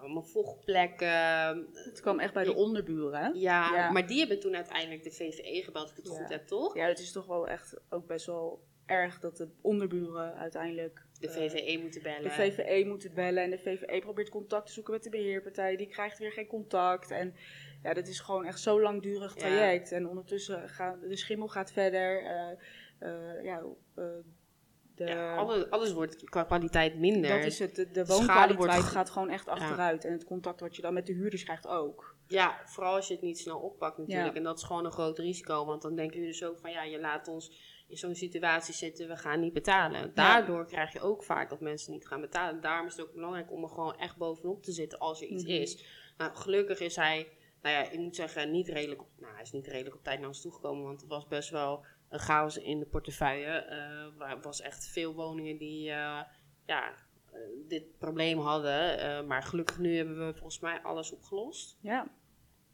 allemaal 0.00 0.22
vochtplekken. 0.22 1.68
het 1.72 2.00
kwam 2.00 2.18
echt 2.20 2.32
bij 2.32 2.44
de 2.44 2.54
onderburen, 2.54 3.20
hè? 3.20 3.28
Ja, 3.28 3.72
Ja. 3.74 3.90
maar 3.90 4.06
die 4.06 4.18
hebben 4.18 4.40
toen 4.40 4.54
uiteindelijk 4.54 5.02
de 5.04 5.10
VVE 5.10 5.62
gebeld, 5.64 5.82
als 5.84 5.90
ik 5.90 5.96
het 5.96 6.06
Ja. 6.12 6.18
goed 6.20 6.28
heb, 6.28 6.46
toch? 6.46 6.74
Ja, 6.76 6.86
het 6.86 6.98
is 6.98 7.12
toch 7.12 7.26
wel 7.26 7.48
echt 7.48 7.76
ook 7.90 8.06
best 8.06 8.26
wel 8.26 8.62
erg 8.86 9.20
dat 9.20 9.36
de 9.36 9.48
onderburen 9.60 10.34
uiteindelijk 10.34 11.02
De 11.20 11.28
eh, 11.28 11.34
VVE 11.34 11.78
moeten 11.82 12.02
bellen. 12.02 12.22
de 12.22 12.30
VVE 12.30 12.84
moeten 12.86 13.14
bellen. 13.14 13.42
En 13.42 13.50
de 13.50 13.58
VVE 13.58 13.98
probeert 14.00 14.28
contact 14.28 14.66
te 14.66 14.72
zoeken 14.72 14.92
met 14.92 15.02
de 15.02 15.10
beheerpartij. 15.10 15.76
Die 15.76 15.86
krijgt 15.88 16.18
weer 16.18 16.32
geen 16.32 16.46
contact. 16.46 17.10
En 17.10 17.34
ja, 17.82 17.94
dat 17.94 18.08
is 18.08 18.20
gewoon 18.20 18.44
echt 18.44 18.60
zo'n 18.60 18.80
langdurig 18.80 19.34
Ja. 19.34 19.40
traject. 19.40 19.92
En 19.92 20.08
ondertussen 20.08 20.68
gaat 20.68 21.00
de 21.08 21.16
schimmel 21.16 21.48
gaat 21.48 21.72
verder. 21.72 22.22
eh, 22.24 22.50
eh, 22.98 23.44
ja, 23.44 23.62
de, 24.94 25.04
ja, 25.04 25.36
alles, 25.36 25.70
alles 25.70 25.92
wordt 25.92 26.24
qua 26.24 26.42
kwaliteit 26.44 26.98
minder. 26.98 27.30
dat 27.36 27.44
is 27.44 27.58
het. 27.58 27.74
De, 27.74 27.90
de 27.90 28.06
woonkwaliteit 28.06 28.82
gaat 28.82 29.10
gewoon 29.10 29.30
echt 29.30 29.48
achteruit. 29.48 30.04
En 30.04 30.12
het 30.12 30.24
contact 30.24 30.60
wat 30.60 30.76
je 30.76 30.82
dan 30.82 30.94
met 30.94 31.06
de 31.06 31.12
huurders 31.12 31.44
krijgt 31.44 31.66
ook. 31.66 32.16
Ja, 32.26 32.60
vooral 32.64 32.94
als 32.94 33.06
je 33.08 33.14
het 33.14 33.22
niet 33.22 33.38
snel 33.38 33.58
oppakt 33.58 33.98
natuurlijk. 33.98 34.28
Ja. 34.32 34.34
En 34.34 34.42
dat 34.42 34.58
is 34.58 34.64
gewoon 34.64 34.84
een 34.84 34.92
groot 34.92 35.18
risico. 35.18 35.64
Want 35.64 35.82
dan 35.82 35.94
denken 35.94 36.16
jullie 36.16 36.30
dus 36.32 36.44
ook 36.44 36.58
van 36.58 36.70
ja, 36.70 36.82
je 36.82 37.00
laat 37.00 37.28
ons 37.28 37.72
in 37.86 37.96
zo'n 37.96 38.14
situatie 38.14 38.74
zitten, 38.74 39.08
we 39.08 39.16
gaan 39.16 39.40
niet 39.40 39.52
betalen. 39.52 40.14
Daardoor 40.14 40.66
krijg 40.66 40.92
je 40.92 41.00
ook 41.00 41.24
vaak 41.24 41.50
dat 41.50 41.60
mensen 41.60 41.92
niet 41.92 42.06
gaan 42.06 42.20
betalen. 42.20 42.60
Daarom 42.60 42.86
is 42.86 42.96
het 42.96 43.06
ook 43.06 43.12
belangrijk 43.14 43.52
om 43.52 43.62
er 43.62 43.68
gewoon 43.68 43.98
echt 43.98 44.16
bovenop 44.16 44.62
te 44.62 44.72
zitten 44.72 44.98
als 44.98 45.20
er 45.22 45.26
iets 45.28 45.42
Mhm. 45.44 45.52
is. 45.52 45.84
Nou, 46.16 46.34
gelukkig 46.36 46.80
is 46.80 46.96
hij, 46.96 47.28
nou 47.62 47.74
ja, 47.74 47.90
ik 47.90 47.98
moet 47.98 48.16
zeggen, 48.16 48.50
niet 48.50 48.68
redelijk 48.68 49.00
op, 49.00 49.08
nou, 49.18 49.32
hij 49.32 49.42
is 49.42 49.52
niet 49.52 49.66
redelijk 49.66 49.96
op 49.96 50.04
tijd 50.04 50.18
naar 50.18 50.28
ons 50.28 50.40
toegekomen, 50.40 50.84
want 50.84 51.00
het 51.00 51.10
was 51.10 51.26
best 51.26 51.50
wel 51.50 51.84
een 52.08 52.18
chaos 52.18 52.56
in 52.58 52.78
de 52.78 52.86
portefeuille. 52.86 53.46
Eh 53.46 54.30
er 54.30 54.40
was 54.42 54.60
echt 54.60 54.86
veel 54.88 55.14
woningen 55.14 55.56
die, 55.58 55.90
eh, 55.90 56.20
ja, 56.66 56.94
eh, 57.32 57.38
dit 57.68 57.98
probleem 57.98 58.38
hadden. 58.38 58.98
Eh, 58.98 59.22
maar 59.26 59.42
gelukkig 59.42 59.78
nu 59.78 59.96
hebben 59.96 60.26
we 60.26 60.32
volgens 60.32 60.60
mij 60.60 60.80
alles 60.82 61.12
opgelost. 61.12 61.78
Ja. 61.80 62.06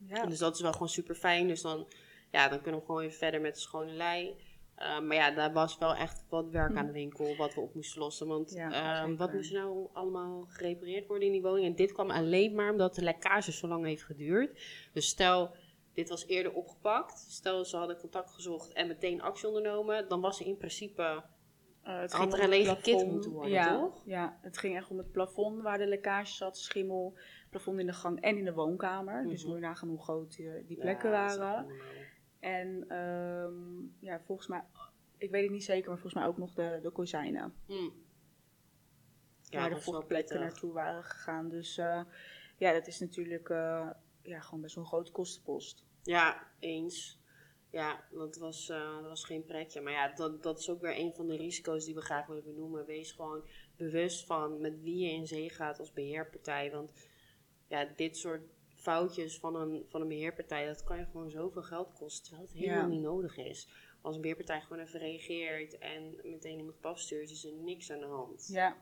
Ja. 0.07 0.27
Dus 0.27 0.39
dat 0.39 0.55
is 0.55 0.61
wel 0.61 0.73
gewoon 0.73 0.89
super 0.89 1.15
fijn. 1.15 1.49
Dus 1.49 1.63
dan, 1.63 1.93
ja, 2.31 2.49
dan 2.49 2.61
kunnen 2.61 2.81
we 2.81 2.87
gewoon 2.87 3.01
weer 3.01 3.11
verder 3.13 3.41
met 3.41 3.55
de 3.55 3.61
schone 3.61 3.93
lei. 3.93 4.37
Eh, 4.81 5.01
maar 5.01 5.17
ja, 5.17 5.31
daar 5.31 5.53
was 5.53 5.79
wel 5.79 5.95
echt 5.95 6.25
wat 6.29 6.51
werk 6.51 6.77
aan 6.77 6.87
de 6.87 6.93
winkel 6.93 7.37
wat 7.37 7.55
we 7.55 7.61
op 7.61 7.75
moesten 7.75 8.01
lossen. 8.01 8.27
Want 8.27 8.51
Ja, 8.53 8.73
eh, 8.73 9.01
zeker. 9.01 9.17
wat 9.17 9.33
moest 9.33 9.53
nou 9.53 9.89
allemaal 9.93 10.45
gerepareerd 10.49 11.07
worden 11.07 11.27
in 11.27 11.33
die 11.33 11.43
woning? 11.43 11.67
En 11.67 11.75
dit 11.75 11.93
kwam 11.93 12.11
alleen 12.11 12.55
maar 12.55 12.71
omdat 12.71 12.95
de 12.95 13.03
lekkage 13.03 13.53
zo 13.53 13.69
lang 13.69 13.85
heeft 13.85 14.03
geduurd. 14.03 14.61
Dus 14.93 15.09
stel, 15.09 15.51
dit 15.93 16.09
was 16.09 16.27
eerder 16.27 16.53
opgepakt. 16.53 17.19
Stel, 17.19 17.65
ze 17.65 17.77
hadden 17.77 17.97
contact 17.99 18.31
gezocht 18.31 18.73
en 18.73 18.87
meteen 18.87 19.23
actie 19.23 19.49
ondernomen. 19.49 20.09
Dan 20.09 20.21
was 20.21 20.41
er 20.41 20.47
in 20.47 20.57
principe 20.57 21.23
Eh, 21.83 22.01
het 22.01 22.13
Had 22.13 22.33
er 22.33 22.43
een 22.43 22.49
lege 22.49 22.77
kit 22.83 23.07
moeten 23.07 23.31
worden, 23.31 23.51
ja, 23.51 23.79
toch? 23.79 24.03
Ja, 24.05 24.39
het 24.43 24.59
ging 24.59 24.77
echt 24.77 24.91
om 24.91 24.99
het 24.99 25.13
plafond 25.13 25.63
waar 25.63 25.79
de 25.79 25.87
lekkage 25.87 26.33
zat, 26.35 26.59
schimmel, 26.59 27.15
plafond 27.51 27.79
in 27.79 27.87
de 27.87 27.93
gang 27.93 28.21
en 28.21 28.37
in 28.37 28.45
de 28.45 28.53
woonkamer. 28.53 29.27
Dus 29.29 29.41
Mhm. 29.43 29.51
moet 29.53 29.61
je 29.61 29.67
nagaan 29.67 29.89
hoe 29.89 30.03
groot 30.03 30.37
die, 30.37 30.65
die 30.67 30.77
plekken 30.77 31.11
Ja, 31.11 31.37
waren. 31.39 31.67
En 32.41 32.85
ehm, 32.89 34.07
ja, 34.07 34.21
volgens 34.21 34.49
mij, 34.49 34.63
ik 35.17 35.31
weet 35.31 35.43
het 35.43 35.53
niet 35.53 35.65
zeker, 35.65 35.89
maar 35.89 35.99
volgens 35.99 36.23
mij 36.23 36.27
ook 36.27 36.39
nog 36.39 36.55
de, 36.55 36.79
de 36.83 36.91
kozijnen. 36.91 37.55
Hm. 37.67 37.91
waar 39.51 39.71
dat 39.71 39.79
de 39.79 39.85
vochtplekken 39.85 40.41
naartoe 40.41 40.73
waren 40.73 41.05
gegaan. 41.05 41.49
Dus 41.49 41.79
eh, 41.79 42.03
ja, 42.59 42.73
dat 42.73 42.87
is 42.87 43.01
natuurlijk 43.01 43.49
eh, 43.49 43.91
ja, 44.23 44.41
gewoon 44.41 44.61
best 44.61 44.75
wel 44.75 44.85
een 44.85 44.91
grote 44.91 45.13
kostenpost. 45.13 45.85
Ja, 46.03 46.47
eens. 46.59 47.19
Ja, 47.71 48.05
dat 48.11 48.37
was, 48.37 48.69
eh, 48.69 48.95
dat 48.95 49.09
was 49.09 49.25
geen 49.25 49.45
pretje. 49.45 49.81
Maar 49.81 49.93
ja, 49.93 50.09
dat, 50.15 50.43
dat 50.43 50.59
is 50.59 50.71
ook 50.71 50.81
weer 50.81 50.99
een 50.99 51.15
van 51.15 51.27
de 51.27 51.37
risico's 51.37 51.85
die 51.85 51.95
we 51.95 52.01
graag 52.01 52.27
willen 52.27 52.45
benoemen. 52.45 52.87
Wees 52.87 53.13
gewoon 53.13 53.45
bewust 53.77 54.27
van 54.27 54.61
met 54.61 54.81
wie 54.81 54.99
je 54.99 55.11
in 55.11 55.27
zee 55.27 55.51
gaat 55.51 55.79
als 55.79 55.93
beheerpartij. 55.93 56.71
Want 56.71 56.93
ja, 57.69 57.85
dit 57.97 58.17
soort 58.17 58.43
foutjes 58.81 59.39
van 59.39 59.55
een, 59.57 59.85
van 59.89 60.01
een 60.01 60.09
beheerpartij, 60.09 60.67
dat 60.67 60.85
kan 60.85 60.99
je 60.99 61.05
gewoon 61.05 61.31
zoveel 61.31 61.63
geld 61.63 61.93
kosten. 61.93 62.23
Terwijl 62.25 62.47
het 62.49 62.57
helemaal 62.57 62.81
Ja. 62.83 62.87
niet 62.87 63.01
nodig 63.03 63.37
is. 63.37 63.69
Als 64.03 64.15
een 64.15 64.21
beheerpartij 64.21 64.61
gewoon 64.61 64.83
even 64.83 65.01
reageert 65.01 65.79
en 65.79 66.21
meteen 66.23 66.59
iemand 66.59 66.77
op 66.77 66.87
afstuurt, 66.87 67.31
is 67.31 67.45
er 67.45 67.53
niks 67.53 67.91
aan 67.93 67.99
de 67.99 68.07
hand. 68.07 68.49
Ja, 68.53 68.77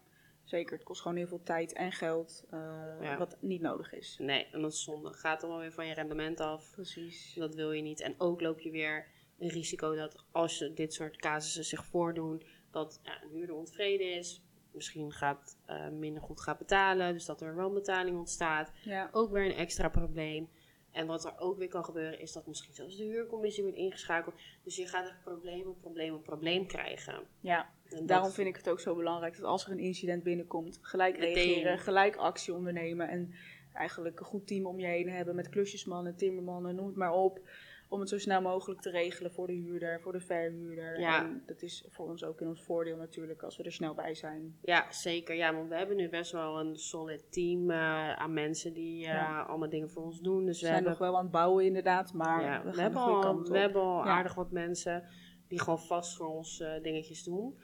zeker. 0.44 0.76
Het 0.76 0.84
kost 0.84 1.00
gewoon 1.00 1.16
heel 1.16 1.26
veel 1.26 1.42
tijd 1.42 1.72
en 1.72 1.92
geld, 1.92 2.44
eh, 2.50 2.58
Ja. 3.00 3.18
wat 3.18 3.36
niet 3.40 3.60
nodig 3.60 3.92
is. 3.92 4.16
Nee, 4.20 4.46
en 4.52 4.60
dat 4.62 4.72
is 4.72 4.82
zonde. 4.82 5.12
Gaat 5.12 5.42
allemaal 5.42 5.60
weer 5.60 5.72
van 5.72 5.86
je 5.86 5.94
rendement 5.94 6.40
af. 6.40 6.70
Precies. 6.72 7.34
Dat 7.34 7.54
wil 7.54 7.72
je 7.72 7.82
niet. 7.82 8.00
En 8.00 8.14
ook 8.18 8.40
loop 8.40 8.60
je 8.60 8.70
weer 8.70 9.06
een 9.38 9.48
risico 9.48 9.94
dat 9.94 10.24
als 10.32 10.70
dit 10.74 10.94
soort 10.94 11.16
casussen 11.16 11.64
zich 11.64 11.84
voordoen, 11.84 12.42
dat 12.70 13.00
ja, 13.02 13.22
een 13.22 13.30
huurder 13.30 13.54
ontevreden 13.56 14.14
is. 14.14 14.42
Misschien 14.78 15.12
gaat 15.12 15.56
eh, 15.66 15.88
minder 15.88 16.22
goed 16.22 16.40
gaat 16.40 16.58
betalen, 16.58 17.12
dus 17.12 17.24
dat 17.24 17.40
er 17.40 17.56
wel 17.56 17.72
betaling 17.72 18.18
ontstaat. 18.18 18.72
Ja, 18.82 19.08
Ook 19.12 19.30
weer 19.30 19.44
een 19.44 19.56
extra 19.56 19.88
probleem. 19.88 20.48
En 20.90 21.06
wat 21.06 21.24
er 21.24 21.38
ook 21.38 21.58
weer 21.58 21.68
kan 21.68 21.84
gebeuren, 21.84 22.20
is 22.20 22.32
dat 22.32 22.46
misschien 22.46 22.74
zelfs 22.74 22.96
de 22.96 23.04
huurcommissie 23.04 23.62
wordt 23.62 23.78
ingeschakeld. 23.78 24.34
Dus 24.62 24.76
je 24.76 24.86
gaat 24.86 25.04
echt 25.08 25.22
probleem 25.22 25.66
op 25.66 25.80
probleem 25.80 26.14
op 26.14 26.24
probleem 26.24 26.66
krijgen. 26.66 27.14
ja. 27.40 27.60
En 27.90 27.96
dat- 27.98 28.08
daarom 28.08 28.30
vind 28.30 28.48
ik 28.48 28.56
het 28.56 28.68
ook 28.68 28.80
zo 28.80 28.94
belangrijk 28.94 29.36
dat 29.36 29.44
als 29.44 29.64
er 29.66 29.72
een 29.72 29.78
incident 29.78 30.22
binnenkomt, 30.22 30.78
gelijk 30.82 31.16
reageren, 31.18 31.78
gelijk 31.78 32.16
actie 32.16 32.54
ondernemen. 32.54 33.08
En 33.08 33.34
eigenlijk 33.72 34.20
een 34.20 34.26
goed 34.26 34.46
team 34.46 34.66
om 34.66 34.80
je 34.80 34.86
heen 34.86 35.08
hebben 35.08 35.34
met 35.34 35.48
klusjesmannen, 35.48 36.16
timmermannen, 36.16 36.74
noem 36.74 36.86
het 36.86 36.96
maar 36.96 37.12
op. 37.12 37.40
Om 37.88 38.00
het 38.00 38.08
zo 38.08 38.18
snel 38.18 38.40
mogelijk 38.40 38.80
te 38.80 38.90
regelen 38.90 39.32
voor 39.32 39.46
de 39.46 39.52
huurder, 39.52 40.00
voor 40.00 40.12
de 40.12 40.20
verhuurder. 40.20 41.00
Ja. 41.00 41.24
En 41.24 41.42
dat 41.46 41.62
is 41.62 41.84
voor 41.88 42.08
ons 42.08 42.24
ook 42.24 42.40
in 42.40 42.46
ons 42.48 42.62
voordeel 42.62 42.96
natuurlijk 42.96 43.42
als 43.42 43.56
we 43.56 43.62
er 43.62 43.72
snel 43.72 43.94
bij 43.94 44.14
zijn. 44.14 44.58
Ja, 44.62 44.92
zeker. 44.92 45.34
Ja, 45.34 45.54
want 45.54 45.68
we 45.68 45.76
hebben 45.76 45.96
nu 45.96 46.08
best 46.08 46.32
wel 46.32 46.60
een 46.60 46.76
solid 46.76 47.32
team 47.32 47.70
eh, 47.70 48.12
aan 48.12 48.32
mensen 48.32 48.72
die 48.72 49.06
eh, 49.06 49.12
Ja. 49.12 49.42
allemaal 49.42 49.68
dingen 49.68 49.90
voor 49.90 50.02
ons 50.02 50.20
doen. 50.20 50.44
Dus 50.44 50.60
We 50.60 50.66
we 50.66 50.72
zijn 50.72 50.72
hebben 50.72 50.90
nog 50.90 51.00
wel 51.00 51.16
aan 51.16 51.22
het 51.22 51.32
bouwen 51.32 51.64
inderdaad, 51.64 52.12
maar 52.12 52.42
ja, 52.42 52.62
we 52.64 52.80
hebben 52.80 53.00
al, 53.02 53.42
we 53.42 53.58
hebben 53.58 53.82
al 53.82 54.04
aardig 54.04 54.34
wat 54.34 54.50
mensen 54.50 55.04
die 55.48 55.60
gewoon 55.60 55.80
vast 55.80 56.16
voor 56.16 56.26
ons 56.26 56.60
eh, 56.60 56.82
dingetjes 56.82 57.24
doen. 57.24 57.58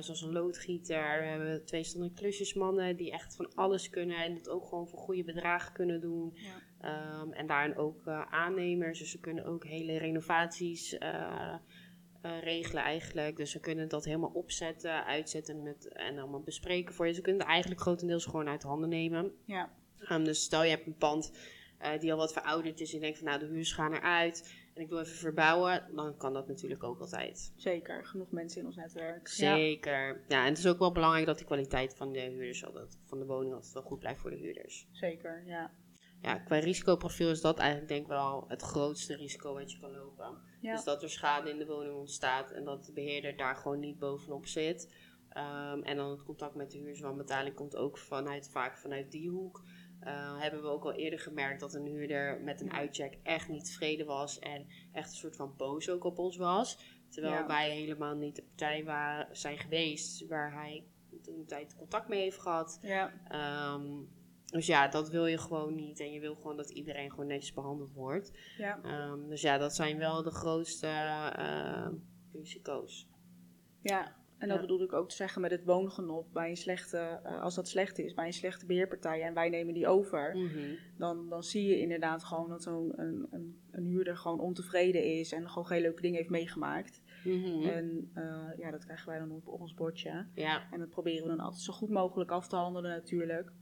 Zoals 0.00 0.22
een 0.22 0.32
loodgieter. 0.32 1.18
We 1.20 1.26
hebben 1.26 1.64
twee 1.64 1.84
standaard 1.84 2.14
klusjesmannen 2.14 2.96
die 2.96 3.12
echt 3.12 3.36
van 3.36 3.54
alles 3.54 3.90
kunnen 3.90 4.16
en 4.16 4.34
het 4.34 4.48
ook 4.48 4.64
gewoon 4.66 4.88
voor 4.88 4.98
goede 4.98 5.24
bedragen 5.24 5.72
kunnen 5.72 6.00
doen. 6.00 6.36
Ehm, 6.82 7.32
en 7.32 7.46
daarin 7.46 7.76
ook 7.76 8.06
eh, 8.06 8.22
aannemers. 8.30 8.98
Dus 8.98 9.10
ze 9.10 9.20
kunnen 9.20 9.44
ook 9.44 9.64
hele 9.64 9.98
renovaties 9.98 10.98
eh, 10.98 11.54
eh, 12.22 12.40
regelen 12.40 12.82
eigenlijk. 12.82 13.36
Dus 13.36 13.50
ze 13.50 13.60
kunnen 13.60 13.88
dat 13.88 14.04
helemaal 14.04 14.30
opzetten, 14.34 15.04
uitzetten 15.04 15.62
met, 15.62 15.88
en 15.88 16.18
allemaal 16.18 16.42
bespreken 16.42 16.94
voor 16.94 17.06
je. 17.06 17.12
Ze 17.12 17.20
kunnen 17.20 17.40
het 17.40 17.50
eigenlijk 17.50 17.80
grotendeels 17.80 18.24
gewoon 18.24 18.48
uit 18.48 18.62
handen 18.62 18.88
nemen. 18.88 19.32
Ja. 19.44 19.72
Ehm, 19.98 20.24
dus 20.24 20.42
stel 20.42 20.62
je 20.62 20.70
hebt 20.70 20.86
een 20.86 20.96
pand 20.96 21.32
die 22.00 22.12
al 22.12 22.18
wat 22.18 22.32
verouderd 22.32 22.80
is 22.80 22.88
en 22.88 22.94
je 22.94 23.02
denkt 23.02 23.18
van 23.18 23.26
nou 23.26 23.38
de 23.38 23.46
huurders 23.46 23.72
gaan 23.72 23.92
eruit 23.92 24.54
en 24.74 24.82
ik 24.82 24.88
wil 24.88 25.00
even 25.00 25.16
verbouwen, 25.16 25.88
dan 25.94 26.16
kan 26.16 26.32
dat 26.32 26.48
natuurlijk 26.48 26.82
ook 26.82 27.00
altijd. 27.00 27.52
Zeker, 27.56 28.06
genoeg 28.06 28.30
mensen 28.30 28.60
in 28.60 28.66
ons 28.66 28.76
netwerk. 28.76 29.28
Ja. 29.28 29.56
Zeker. 29.56 30.20
Ja, 30.28 30.42
en 30.42 30.48
het 30.48 30.58
is 30.58 30.66
ook 30.66 30.78
wel 30.78 30.92
belangrijk 30.92 31.26
dat 31.26 31.38
de 31.38 31.44
kwaliteit 31.44 31.94
van 31.94 32.12
de 32.12 32.20
huurders 32.20 32.64
altijd, 32.64 32.98
van 33.06 33.18
de 33.18 33.26
woning 33.26 33.54
altijd 33.54 33.72
wel 33.72 33.82
goed 33.82 33.98
blijft 33.98 34.20
voor 34.20 34.30
de 34.30 34.36
huurders. 34.36 34.88
Zeker, 34.90 35.42
ja. 35.46 35.70
Ja, 36.22 36.38
qua 36.38 36.58
risicoprofiel 36.58 37.30
is 37.30 37.40
dat 37.40 37.58
eigenlijk 37.58 37.88
denk 37.88 38.02
ik 38.02 38.08
wel 38.08 38.44
het 38.48 38.62
grootste 38.62 39.16
risico 39.16 39.54
wat 39.54 39.72
je 39.72 39.78
kan 39.78 39.92
lopen. 39.92 40.38
Ja. 40.60 40.74
Dus 40.74 40.84
dat 40.84 41.02
er 41.02 41.10
schade 41.10 41.50
in 41.50 41.58
de 41.58 41.66
woning 41.66 41.94
ontstaat 41.94 42.50
en 42.50 42.64
dat 42.64 42.84
de 42.84 42.92
beheerder 42.92 43.36
daar 43.36 43.56
gewoon 43.56 43.80
niet 43.80 43.98
bovenop 43.98 44.46
zit. 44.46 44.94
Ehm, 45.28 45.82
en 45.82 45.96
dan 45.96 46.10
het 46.10 46.22
contact 46.22 46.54
met 46.54 46.70
de 46.70 46.78
huurderswanbetaling 46.78 47.54
komt 47.54 47.76
ook 47.76 47.98
vanuit, 47.98 48.48
vaak 48.50 48.78
vanuit 48.78 49.10
die 49.10 49.28
hoek. 49.30 49.62
Eh, 50.00 50.40
hebben 50.40 50.62
we 50.62 50.68
ook 50.68 50.84
al 50.84 50.92
eerder 50.92 51.18
gemerkt 51.18 51.60
dat 51.60 51.74
een 51.74 51.86
huurder 51.86 52.40
met 52.40 52.60
een 52.60 52.72
uitcheck 52.72 53.18
echt 53.22 53.48
niet 53.48 53.64
tevreden 53.64 54.06
was 54.06 54.38
en 54.38 54.66
echt 54.92 55.10
een 55.10 55.16
soort 55.16 55.36
van 55.36 55.54
boos 55.56 55.90
ook 55.90 56.04
op 56.04 56.18
ons 56.18 56.36
was. 56.36 56.78
Terwijl 57.08 57.34
Ja. 57.34 57.46
wij 57.46 57.70
helemaal 57.70 58.14
niet 58.14 58.36
de 58.36 58.42
partij 58.42 58.84
waren, 58.84 59.36
zijn 59.36 59.58
geweest 59.58 60.26
waar 60.26 60.52
hij 60.52 60.84
toen 61.22 61.44
tijd 61.46 61.76
contact 61.76 62.08
mee 62.08 62.20
heeft 62.20 62.38
gehad. 62.40 62.78
Ja, 62.82 63.12
Ehm, 63.28 64.00
dus 64.52 64.66
ja, 64.66 64.88
dat 64.88 65.10
wil 65.10 65.26
je 65.26 65.38
gewoon 65.38 65.74
niet. 65.74 66.00
En 66.00 66.12
je 66.12 66.20
wil 66.20 66.34
gewoon 66.34 66.56
dat 66.56 66.70
iedereen 66.70 67.10
gewoon 67.10 67.26
netjes 67.26 67.52
behandeld 67.52 67.92
wordt. 67.92 68.32
ja. 68.58 68.82
Ehm, 68.82 69.28
dus 69.28 69.40
ja, 69.40 69.58
dat 69.58 69.74
zijn 69.74 69.98
wel 69.98 70.22
de 70.22 70.30
grootste 70.30 70.86
eh, 70.86 71.88
risico's. 72.32 73.08
ja. 73.82 74.20
En 74.38 74.48
dat 74.48 74.56
Ja. 74.56 74.62
bedoelde 74.62 74.84
ik 74.84 74.92
ook 74.92 75.08
te 75.08 75.14
zeggen 75.16 75.40
met 75.40 75.50
het 75.50 75.64
woongenot. 75.64 76.32
Bij 76.32 76.48
een 76.48 76.56
slechte, 76.56 76.98
eh, 77.24 77.42
als 77.42 77.54
dat 77.54 77.68
slecht 77.68 77.98
is, 77.98 78.14
bij 78.14 78.26
een 78.26 78.32
slechte 78.32 78.66
beheerpartij 78.66 79.22
en 79.22 79.34
wij 79.34 79.48
nemen 79.48 79.74
die 79.74 79.86
over. 79.86 80.36
Mhm. 80.36 80.74
Dan, 80.98 81.28
dan 81.28 81.42
zie 81.42 81.68
je 81.68 81.78
inderdaad 81.80 82.24
gewoon 82.24 82.48
dat 82.48 82.62
zo'n 82.62 82.92
een, 83.00 83.26
een, 83.30 83.60
een 83.70 83.84
huurder 83.84 84.16
gewoon 84.16 84.40
ontevreden 84.40 85.04
is. 85.18 85.32
En 85.32 85.48
gewoon 85.48 85.66
geen 85.66 85.80
leuke 85.80 86.02
dingen 86.02 86.16
heeft 86.16 86.30
meegemaakt. 86.30 87.02
Mhm. 87.24 87.62
En 87.68 88.10
eh, 88.14 88.48
ja, 88.58 88.70
dat 88.70 88.84
krijgen 88.84 89.08
wij 89.08 89.18
dan 89.18 89.30
op, 89.32 89.48
op 89.48 89.60
ons 89.60 89.74
bordje. 89.74 90.26
Ja, 90.34 90.62
En 90.72 90.78
dat 90.78 90.88
proberen 90.88 91.22
we 91.22 91.28
dan 91.28 91.40
altijd 91.40 91.62
zo 91.62 91.72
goed 91.72 91.90
mogelijk 91.90 92.30
af 92.30 92.48
te 92.48 92.56
handelen 92.56 92.90
natuurlijk. 92.90 93.52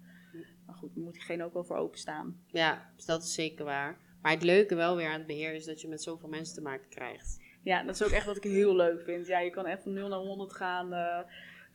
Maar 0.71 0.79
goed, 0.79 0.95
daar 0.95 1.05
moet 1.05 1.13
diegene 1.13 1.45
ook 1.45 1.53
wel 1.53 1.65
voor 1.65 1.77
openstaan. 1.77 2.41
ja, 2.47 2.91
dus 2.97 3.05
dat 3.05 3.23
is 3.23 3.35
zeker 3.35 3.65
waar. 3.65 3.99
Maar 4.23 4.33
het 4.33 4.43
leuke 4.43 4.75
wel 4.75 4.97
weer 4.97 5.07
aan 5.09 5.19
het 5.19 5.27
beheer 5.27 5.55
is 5.55 5.65
dat 5.65 5.81
je 5.81 5.89
met 5.89 6.03
zoveel 6.03 6.29
mensen 6.29 6.55
te 6.55 6.63
maken 6.63 6.89
krijgt. 6.89 7.41
Ja, 7.63 7.83
dat 7.83 7.95
is 7.95 8.03
ook 8.03 8.11
echt 8.11 8.27
wat 8.27 8.37
ik 8.37 8.43
heel 8.43 8.77
leuk 8.77 9.03
vind. 9.03 9.27
Ja, 9.27 9.39
je 9.39 9.51
kan 9.51 9.67
echt 9.67 9.83
van 9.83 9.93
0 9.93 10.09
naar 10.09 10.19
100 10.19 10.53
gaan. 10.53 10.93
eh, 10.93 11.19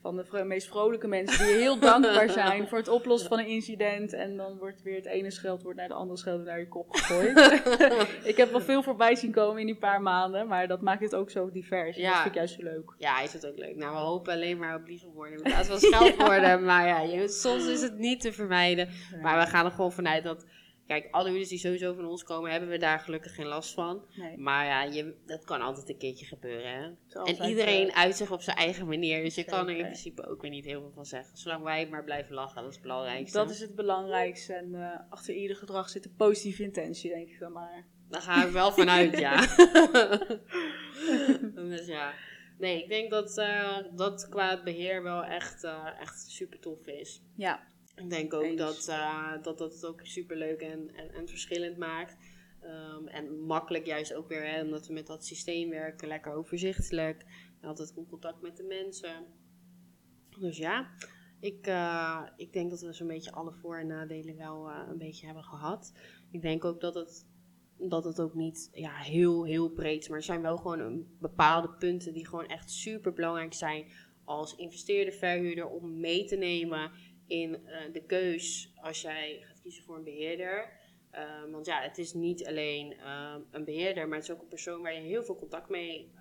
van 0.02 0.16
de 0.16 0.24
vro- 0.24 0.44
meest 0.44 0.68
vrolijke 0.68 1.06
mensen 1.06 1.46
die 1.46 1.54
heel 1.56 1.78
dankbaar 1.78 2.30
zijn 2.30 2.68
voor 2.68 2.78
het 2.78 2.88
oplossen 2.88 3.28
van 3.28 3.38
een 3.38 3.46
incident. 3.46 4.12
En 4.12 4.36
dan 4.36 4.58
wordt 4.58 4.82
weer 4.82 4.96
het 4.96 5.06
ene 5.06 5.30
scheldwoord 5.30 5.76
naar 5.76 5.88
de 5.88 5.94
andere 5.94 6.18
scheldwoord 6.18 6.48
naar 6.48 6.58
je 6.58 6.68
kop 6.68 6.86
gegooid. 6.90 7.62
ik 8.30 8.36
heb 8.36 8.50
wel 8.50 8.60
veel 8.60 8.82
voorbij 8.82 9.14
zien 9.14 9.32
komen 9.32 9.60
in 9.60 9.66
die 9.66 9.76
paar 9.78 10.02
maanden. 10.02 10.46
Maar 10.46 10.68
dat 10.68 10.80
maakt 10.80 11.02
het 11.02 11.14
ook 11.14 11.30
zo 11.30 11.50
divers. 11.50 11.96
En 11.96 12.02
Ja. 12.02 12.08
Dat 12.08 12.16
vind 12.16 12.28
ik 12.28 12.34
juist 12.34 12.54
zo 12.54 12.62
leuk. 12.62 12.94
Ja, 12.98 13.20
is 13.20 13.32
het 13.32 13.46
ook 13.46 13.56
leuk. 13.58 13.76
Nou, 13.76 13.92
we 13.92 13.98
hopen 13.98 14.32
alleen 14.32 14.58
maar 14.58 14.74
op 14.76 14.86
lieve 14.86 15.06
woorden 15.14 15.36
in 15.42 15.42
plaats 15.42 15.68
van 15.68 15.78
scheldwoorden. 15.78 16.64
maar 16.64 16.86
ja, 16.86 17.00
je, 17.00 17.28
soms 17.28 17.66
is 17.66 17.82
het 17.82 17.98
niet 17.98 18.20
te 18.20 18.32
vermijden. 18.32 18.88
Maar 19.22 19.38
we 19.44 19.46
gaan 19.50 19.64
er 19.64 19.70
gewoon 19.70 19.92
vanuit 19.92 20.24
dat... 20.24 20.44
Kijk, 20.86 21.08
alle 21.10 21.28
huurders 21.28 21.48
die 21.48 21.58
sowieso 21.58 21.94
van 21.94 22.06
ons 22.06 22.24
komen, 22.24 22.50
hebben 22.50 22.68
we 22.68 22.78
daar 22.78 23.00
gelukkig 23.00 23.34
geen 23.34 23.46
last 23.46 23.74
van. 23.74 24.02
Nee, 24.16 24.38
Maar 24.38 24.64
ja, 24.66 24.82
je, 24.82 25.14
dat 25.26 25.44
kan 25.44 25.60
altijd 25.60 25.88
een 25.88 25.98
keertje 25.98 26.26
gebeuren, 26.26 26.72
hè? 26.72 26.84
en 27.24 27.48
iedereen 27.48 27.88
eh, 27.88 27.96
uit 27.96 28.16
zich 28.16 28.30
op 28.30 28.42
zijn 28.42 28.56
eigen 28.56 28.86
manier. 28.86 29.22
Dus 29.22 29.34
je 29.34 29.44
kan 29.44 29.68
er 29.68 29.76
in 29.76 29.84
principe 29.84 30.26
ook 30.26 30.42
weer 30.42 30.50
niet 30.50 30.64
heel 30.64 30.80
veel 30.80 30.92
van 30.94 31.06
zeggen. 31.06 31.36
Zolang 31.36 31.62
wij 31.62 31.88
maar 31.88 32.04
blijven 32.04 32.34
lachen, 32.34 32.62
dat 32.62 32.68
is 32.68 32.74
het 32.74 32.82
belangrijkste. 32.82 33.38
dat 33.38 33.50
is 33.50 33.60
het 33.60 33.74
belangrijkste. 33.74 34.52
En 34.52 34.74
eh, 34.74 35.00
achter 35.10 35.34
ieder 35.34 35.56
gedrag 35.56 35.88
zit 35.88 36.04
een 36.04 36.14
positieve 36.16 36.62
intentie, 36.62 37.10
denk 37.10 37.28
ik 37.28 37.38
dan 37.38 37.52
maar. 37.52 37.86
Daar 38.08 38.22
ga 38.22 38.44
ik 38.44 38.52
wel 38.52 38.72
vanuit, 38.72 39.18
ja. 39.18 39.40
dus 41.54 41.86
ja. 41.86 42.12
Nee, 42.58 42.82
ik 42.82 42.88
denk 42.88 43.10
dat 43.10 43.38
uh, 43.38 43.78
dat 43.92 44.28
qua 44.28 44.50
het 44.50 44.64
beheer 44.64 45.02
wel 45.02 45.24
echt, 45.24 45.64
uh, 45.64 46.00
echt 46.00 46.30
super 46.30 46.60
tof 46.60 46.86
is. 46.86 47.22
Ja. 47.34 47.66
Ik 47.96 48.10
denk 48.10 48.34
ook 48.34 48.56
dat, 48.56 48.86
uh, 48.88 49.42
dat 49.42 49.58
dat 49.58 49.72
het 49.72 49.84
ook 49.84 50.00
super 50.02 50.36
leuk 50.36 50.60
en, 50.60 50.94
en, 50.94 51.14
en 51.14 51.28
verschillend 51.28 51.76
maakt. 51.76 52.16
Um, 52.62 53.08
en 53.08 53.40
makkelijk 53.40 53.86
juist 53.86 54.14
ook 54.14 54.28
weer, 54.28 54.46
hè, 54.46 54.62
omdat 54.62 54.86
we 54.86 54.92
met 54.92 55.06
dat 55.06 55.24
systeem 55.24 55.70
werken, 55.70 56.08
lekker 56.08 56.32
overzichtelijk. 56.32 57.24
Altijd 57.62 57.92
goed 57.92 58.08
contact 58.08 58.40
met 58.42 58.56
de 58.56 58.62
mensen. 58.62 59.26
Dus 60.38 60.56
ja, 60.56 60.90
ik, 61.40 61.70
ik 62.36 62.52
denk 62.52 62.70
dat 62.70 62.80
we 62.80 62.92
zo'n 62.92 63.06
beetje 63.06 63.32
alle 63.32 63.52
voor- 63.52 63.78
en 63.78 63.86
nadelen 63.86 64.36
wel 64.36 64.70
een 64.70 64.98
beetje 64.98 65.26
hebben 65.26 65.44
gehad. 65.44 65.92
Ik 66.30 66.42
denk 66.42 66.64
ook 66.64 66.80
dat 66.80 66.94
het 66.94 67.26
dat 67.78 68.04
het 68.04 68.20
ook 68.20 68.34
niet 68.34 68.68
ja, 68.72 68.94
heel, 68.96 69.44
heel 69.44 69.70
breed 69.70 70.02
is. 70.02 70.08
Maar 70.08 70.18
er 70.18 70.24
zijn 70.24 70.42
wel 70.42 70.56
gewoon 70.56 70.80
een 70.80 71.16
bepaalde 71.20 71.70
punten 71.70 72.12
die 72.12 72.26
gewoon 72.26 72.46
echt 72.46 72.70
super 72.70 73.12
belangrijk 73.12 73.54
zijn 73.54 73.86
als 74.24 74.56
investeerder, 74.56 75.14
verhuurder 75.14 75.68
om 75.68 76.00
mee 76.00 76.24
te 76.24 76.36
nemen 76.36 76.90
in 77.26 77.50
uh, 77.50 77.92
de 77.92 78.02
keus 78.06 78.72
als 78.76 79.02
jij 79.02 79.42
gaat 79.46 79.60
kiezen 79.60 79.84
voor 79.84 79.96
een 79.96 80.04
beheerder. 80.04 80.84
Uh, 81.12 81.50
want 81.50 81.66
ja, 81.66 81.80
het 81.80 81.98
is 81.98 82.12
niet 82.12 82.46
alleen 82.46 82.92
uh, 82.92 83.34
een 83.50 83.64
beheerder, 83.64 84.08
maar 84.08 84.18
het 84.18 84.28
is 84.28 84.34
ook 84.34 84.42
een 84.42 84.48
persoon 84.48 84.82
waar 84.82 84.94
je 84.94 85.00
heel 85.00 85.24
veel 85.24 85.36
contact 85.36 85.68
mee 85.68 86.12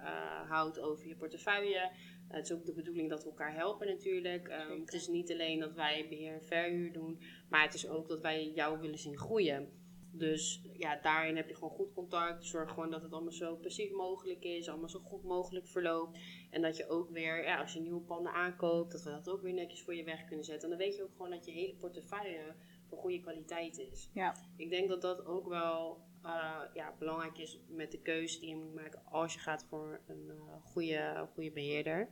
houdt 0.47 0.79
over 0.79 1.07
je 1.07 1.15
portefeuille. 1.15 1.91
het 2.27 2.45
is 2.45 2.51
ook 2.51 2.65
de 2.65 2.73
bedoeling 2.73 3.09
dat 3.09 3.23
we 3.23 3.29
elkaar 3.29 3.53
helpen 3.53 3.87
natuurlijk. 3.87 4.47
Um, 4.47 4.79
het 4.79 4.93
is 4.93 5.07
niet 5.07 5.31
alleen 5.31 5.59
dat 5.59 5.73
wij 5.73 6.05
beheer 6.09 6.33
en 6.33 6.43
verhuur 6.43 6.93
doen, 6.93 7.21
maar 7.49 7.61
het 7.61 7.73
is 7.73 7.87
ook 7.87 8.07
dat 8.07 8.21
wij 8.21 8.51
jou 8.51 8.79
willen 8.79 8.99
zien 8.99 9.17
groeien. 9.17 9.84
Dus 10.17 10.61
ja, 10.73 10.99
daarin 11.01 11.35
heb 11.35 11.47
je 11.47 11.53
gewoon 11.53 11.69
goed 11.69 11.93
contact. 11.93 12.45
Zorg 12.45 12.69
gewoon 12.69 12.89
dat 12.89 13.01
het 13.01 13.13
allemaal 13.13 13.31
zo 13.31 13.55
passief 13.55 13.91
mogelijk 13.91 14.43
is. 14.43 14.69
Allemaal 14.69 14.89
zo 14.89 14.99
goed 14.99 15.23
mogelijk 15.23 15.67
verloopt. 15.67 16.19
En 16.51 16.61
dat 16.61 16.77
je 16.77 16.89
ook 16.89 17.09
weer, 17.09 17.43
ja, 17.43 17.61
als 17.61 17.73
je 17.73 17.79
nieuwe 17.79 18.01
panden 18.01 18.33
aankoopt, 18.33 18.91
dat 18.91 19.03
we 19.03 19.09
dat 19.09 19.29
ook 19.29 19.41
weer 19.41 19.53
netjes 19.53 19.81
voor 19.81 19.95
je 19.95 20.03
weg 20.03 20.25
kunnen 20.25 20.45
zetten. 20.45 20.71
En 20.71 20.77
dan 20.77 20.87
weet 20.87 20.95
je 20.95 21.03
ook 21.03 21.15
gewoon 21.15 21.31
dat 21.31 21.45
je 21.45 21.51
hele 21.51 21.75
portefeuille 21.75 22.55
van 22.87 22.97
goede 22.97 23.19
kwaliteit 23.19 23.77
is. 23.77 24.09
Ja. 24.13 24.35
Ik 24.57 24.69
denk 24.69 24.89
dat 24.89 25.01
dat 25.01 25.25
ook 25.25 25.47
wel 25.47 26.03
uh, 26.25 26.61
ja, 26.73 26.93
belangrijk 26.99 27.37
is 27.37 27.59
met 27.67 27.91
de 27.91 28.01
keuze 28.01 28.39
die 28.39 28.49
je 28.49 28.55
moet 28.55 28.73
maken 28.73 29.01
als 29.05 29.33
je 29.33 29.39
gaat 29.39 29.65
voor 29.69 30.01
een 30.07 30.25
uh, 30.27 30.53
goede, 30.63 31.27
goede 31.33 31.51
beheerder. 31.51 32.09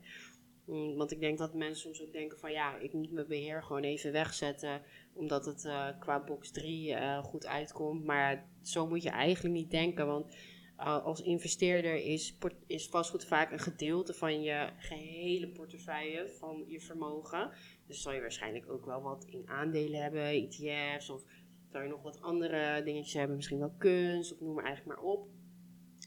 Mm, 0.65 0.95
want 0.95 1.11
ik 1.11 1.19
denk 1.19 1.37
dat 1.37 1.53
mensen 1.53 1.81
soms 1.81 2.01
ook 2.01 2.13
denken 2.13 2.39
van 2.39 2.51
ja, 2.51 2.77
ik 2.77 2.93
moet 2.93 3.11
mijn 3.11 3.27
beheer 3.27 3.63
gewoon 3.63 3.83
even 3.83 4.11
wegzetten 4.11 4.81
omdat 5.13 5.45
het 5.45 5.63
uh, 5.63 5.87
qua 5.99 6.23
box 6.23 6.51
3 6.51 6.89
uh, 6.89 7.23
goed 7.23 7.45
uitkomt. 7.45 8.05
Maar 8.05 8.49
zo 8.61 8.87
moet 8.87 9.03
je 9.03 9.09
eigenlijk 9.09 9.55
niet 9.55 9.71
denken, 9.71 10.07
want 10.07 10.35
uh, 10.79 11.05
als 11.05 11.21
investeerder 11.21 11.95
is, 11.95 12.37
is 12.67 12.87
vastgoed 12.87 13.25
vaak 13.25 13.51
een 13.51 13.59
gedeelte 13.59 14.13
van 14.13 14.41
je 14.41 14.69
gehele 14.77 15.47
portefeuille, 15.47 16.29
van 16.29 16.65
je 16.67 16.79
vermogen. 16.79 17.51
Dus 17.87 18.01
zal 18.01 18.13
je 18.13 18.21
waarschijnlijk 18.21 18.71
ook 18.71 18.85
wel 18.85 19.01
wat 19.01 19.25
in 19.25 19.49
aandelen 19.49 20.01
hebben, 20.01 20.23
ETF's 20.23 21.09
of 21.09 21.23
zou 21.71 21.83
je 21.83 21.89
nog 21.89 22.01
wat 22.01 22.21
andere 22.21 22.83
dingetjes 22.83 23.13
hebben, 23.13 23.35
misschien 23.35 23.59
wel 23.59 23.75
kunst 23.77 24.33
of 24.33 24.39
noem 24.39 24.53
maar 24.53 24.65
eigenlijk 24.65 24.97
maar 24.97 25.11
op. 25.11 25.27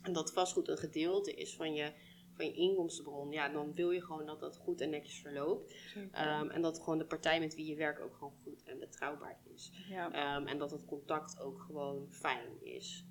En 0.03 0.13
dat 0.13 0.33
vastgoed 0.33 0.69
een 0.69 0.79
gedeelte 0.79 1.35
is 1.35 1.57
van 1.57 1.75
je 1.75 1.93
van 2.37 2.47
je 2.47 2.52
inkomstenbron, 2.52 3.31
ja, 3.31 3.49
dan 3.49 3.75
wil 3.75 3.90
je 3.90 4.02
gewoon 4.02 4.26
dat 4.26 4.40
dat 4.40 4.57
goed 4.57 4.81
en 4.81 4.90
netjes 4.90 5.21
verloopt. 5.21 5.75
Um, 5.97 6.50
en 6.50 6.62
dat 6.62 6.78
gewoon 6.78 6.99
de 6.99 7.07
partij 7.07 7.40
met 7.40 7.55
wie 7.55 7.66
je 7.66 7.76
werkt 7.76 8.00
ook 8.00 8.14
gewoon 8.14 8.35
goed 8.43 8.62
en 8.62 8.78
betrouwbaar 8.78 9.38
is. 9.55 9.73
Ja. 9.88 10.37
Um, 10.37 10.47
en 10.47 10.59
dat 10.59 10.71
het 10.71 10.85
contact 10.85 11.40
ook 11.40 11.61
gewoon 11.61 12.07
fijn 12.11 12.62
is. 12.62 13.07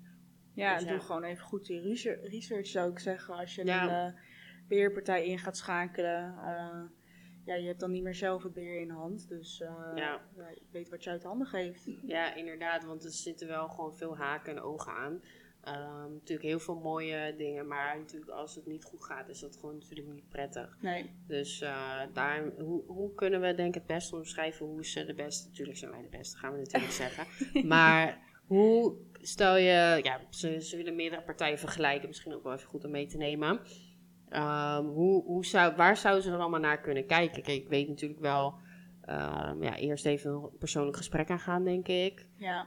Ja, 0.54 0.74
Dus 0.74 0.82
en 0.82 0.88
doe 0.92 1.00
gewoon 1.00 1.22
even 1.22 1.44
goed 1.44 1.66
die 1.66 1.80
research, 1.80 2.22
research 2.30 2.66
zou 2.66 2.90
ik 2.90 2.98
zeggen. 2.98 3.34
Als 3.34 3.54
je 3.54 3.64
Ja. 3.64 4.06
een 4.06 4.12
uh, 4.12 4.18
beheerpartij 4.68 5.26
in 5.26 5.38
gaat 5.38 5.56
schakelen. 5.56 6.34
Uh, 6.34 6.82
ja, 7.44 7.54
je 7.54 7.66
hebt 7.66 7.80
dan 7.80 7.90
niet 7.90 8.02
meer 8.02 8.14
zelf 8.14 8.42
het 8.42 8.52
beheer 8.52 8.80
in 8.80 8.90
hand. 8.90 9.28
Dus 9.28 9.60
uh, 9.60 9.92
Ja. 9.94 10.20
je 10.36 10.66
weet 10.70 10.88
wat 10.88 11.04
je 11.04 11.10
uit 11.10 11.22
de 11.22 11.28
handen 11.28 11.46
geeft. 11.46 11.84
Ja, 12.02 12.34
inderdaad, 12.34 12.84
want 12.84 13.04
er 13.04 13.10
zitten 13.10 13.48
wel 13.48 13.68
gewoon 13.68 13.96
veel 13.96 14.16
haken 14.16 14.56
en 14.56 14.62
ogen 14.62 14.92
aan. 14.92 15.22
Um, 15.68 16.12
natuurlijk 16.12 16.48
heel 16.48 16.58
veel 16.58 16.74
mooie 16.74 17.34
dingen, 17.36 17.66
maar 17.66 17.98
natuurlijk 17.98 18.30
als 18.30 18.54
het 18.54 18.66
niet 18.66 18.84
goed 18.84 19.04
gaat, 19.04 19.28
is 19.28 19.40
dat 19.40 19.56
gewoon 19.56 19.78
natuurlijk 19.78 20.08
niet 20.08 20.28
prettig. 20.28 20.76
Nee. 20.80 21.10
Dus 21.26 21.62
uh, 21.62 22.00
daar, 22.12 22.52
hoe, 22.58 22.82
hoe 22.86 23.14
kunnen 23.14 23.40
we 23.40 23.54
denk 23.54 23.68
ik 23.68 23.74
het 23.74 23.86
beste 23.86 24.16
omschrijven 24.16 24.66
hoe 24.66 24.84
ze 24.84 25.04
de 25.04 25.14
beste, 25.14 25.48
natuurlijk 25.48 25.78
zijn 25.78 25.90
wij 25.90 26.02
de 26.02 26.16
beste, 26.16 26.38
gaan 26.38 26.52
we 26.52 26.58
natuurlijk 26.58 26.92
zeggen. 27.04 27.26
Maar 27.68 28.18
hoe 28.46 28.96
stel 29.20 29.56
je, 29.56 30.00
ja, 30.02 30.20
ze, 30.30 30.60
ze 30.60 30.76
willen 30.76 30.96
meerdere 30.96 31.22
partijen 31.22 31.58
vergelijken, 31.58 32.08
misschien 32.08 32.34
ook 32.34 32.42
wel 32.42 32.52
even 32.52 32.68
goed 32.68 32.84
om 32.84 32.90
mee 32.90 33.06
te 33.06 33.16
nemen. 33.16 33.60
Um, 34.30 34.86
hoe, 34.86 35.24
hoe 35.24 35.46
zou, 35.46 35.76
waar 35.76 35.96
zouden 35.96 36.22
ze 36.22 36.30
er 36.30 36.38
allemaal 36.38 36.60
naar 36.60 36.80
kunnen 36.80 37.06
kijken? 37.06 37.42
Kijk, 37.42 37.62
ik 37.62 37.68
weet 37.68 37.88
natuurlijk 37.88 38.20
wel, 38.20 38.54
um, 39.08 39.62
ja, 39.62 39.76
eerst 39.76 40.06
even 40.06 40.30
een 40.30 40.50
persoonlijk 40.58 40.96
gesprek 40.96 41.30
aangaan, 41.30 41.64
denk 41.64 41.88
ik. 41.88 42.26
Ja. 42.36 42.66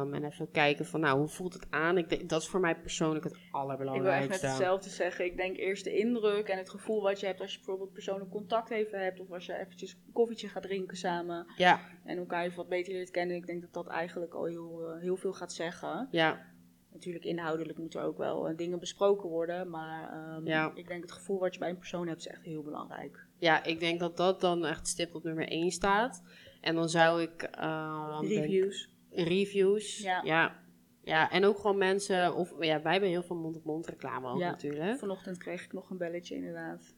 Um, 0.00 0.14
en 0.14 0.24
even 0.24 0.50
kijken 0.50 0.86
van, 0.86 1.00
nou, 1.00 1.18
hoe 1.18 1.28
voelt 1.28 1.52
het 1.54 1.66
aan? 1.70 1.98
Ik 1.98 2.08
denk, 2.08 2.28
dat 2.28 2.40
is 2.42 2.48
voor 2.48 2.60
mij 2.60 2.76
persoonlijk 2.76 3.24
het 3.24 3.32
Ik 3.32 3.38
wil 3.38 3.46
echt 3.48 3.62
allerbelangrijkste. 3.62 4.46
hetzelfde 4.46 4.90
zeggen. 4.90 5.24
Ik 5.24 5.36
denk 5.36 5.56
eerst 5.56 5.84
de 5.84 5.96
indruk 5.98 6.48
en 6.48 6.58
het 6.58 6.70
gevoel 6.70 7.02
wat 7.02 7.20
je 7.20 7.26
hebt 7.26 7.40
als 7.40 7.50
je 7.52 7.56
bijvoorbeeld 7.56 7.92
persoonlijk 7.92 8.30
contact 8.30 8.70
even 8.70 9.02
hebt. 9.02 9.20
Of 9.20 9.30
als 9.30 9.46
je 9.46 9.58
eventjes 9.58 9.92
een 10.06 10.12
koffietje 10.12 10.48
gaat 10.48 10.62
drinken 10.62 10.96
samen. 10.96 11.46
Ja, 11.56 11.80
En 12.04 12.18
elkaar 12.18 12.44
even 12.44 12.56
wat 12.56 12.68
beter 12.68 12.92
leert 12.92 13.10
kennen. 13.10 13.36
Ik 13.36 13.46
denk 13.46 13.60
dat 13.60 13.72
dat 13.72 13.86
eigenlijk 13.86 14.34
al 14.34 14.44
heel, 14.44 14.88
eh, 14.88 15.00
heel 15.00 15.16
veel 15.16 15.32
gaat 15.32 15.52
zeggen. 15.52 16.08
ja, 16.10 16.50
Natuurlijk 16.92 17.24
inhoudelijk 17.24 17.78
moeten 17.78 18.00
er 18.00 18.06
ook 18.06 18.18
wel 18.18 18.48
eh, 18.48 18.56
dingen 18.56 18.78
besproken 18.78 19.28
worden. 19.28 19.70
Maar 19.70 20.10
ehm, 20.12 20.46
Ja. 20.46 20.72
ik 20.74 20.88
denk 20.88 21.02
het 21.02 21.12
gevoel 21.12 21.38
wat 21.38 21.52
je 21.54 21.60
bij 21.60 21.68
een 21.70 21.78
persoon 21.78 22.06
hebt 22.08 22.20
is 22.20 22.26
echt 22.26 22.42
heel 22.42 22.62
belangrijk. 22.62 23.26
Ja, 23.42 23.64
ik 23.64 23.80
denk 23.80 24.00
dat 24.00 24.16
dat 24.16 24.40
dan 24.40 24.66
echt 24.66 24.88
stip 24.88 25.14
op 25.14 25.24
nummer 25.24 25.48
1 25.48 25.70
staat. 25.70 26.22
En 26.60 26.74
dan 26.74 26.88
zou 26.88 27.22
ik... 27.22 27.50
uh, 27.58 28.18
Reviews. 28.20 28.88
reviews. 29.10 29.98
Ja. 29.98 30.20
ja. 30.24 30.60
Ja, 31.04 31.30
en 31.30 31.44
ook 31.44 31.58
gewoon 31.58 31.78
mensen, 31.78 32.34
of 32.34 32.54
ja, 32.60 32.82
wij 32.82 32.92
hebben 32.92 33.10
heel 33.10 33.22
veel 33.22 33.36
mond-op-mond 33.36 33.86
reclame 33.86 34.28
ook 34.28 34.38
Ja. 34.38 34.50
natuurlijk. 34.50 34.98
Vanochtend 34.98 35.38
kreeg 35.38 35.64
ik 35.64 35.72
nog 35.72 35.90
een 35.90 35.96
belletje 35.96 36.34
inderdaad. 36.34 36.94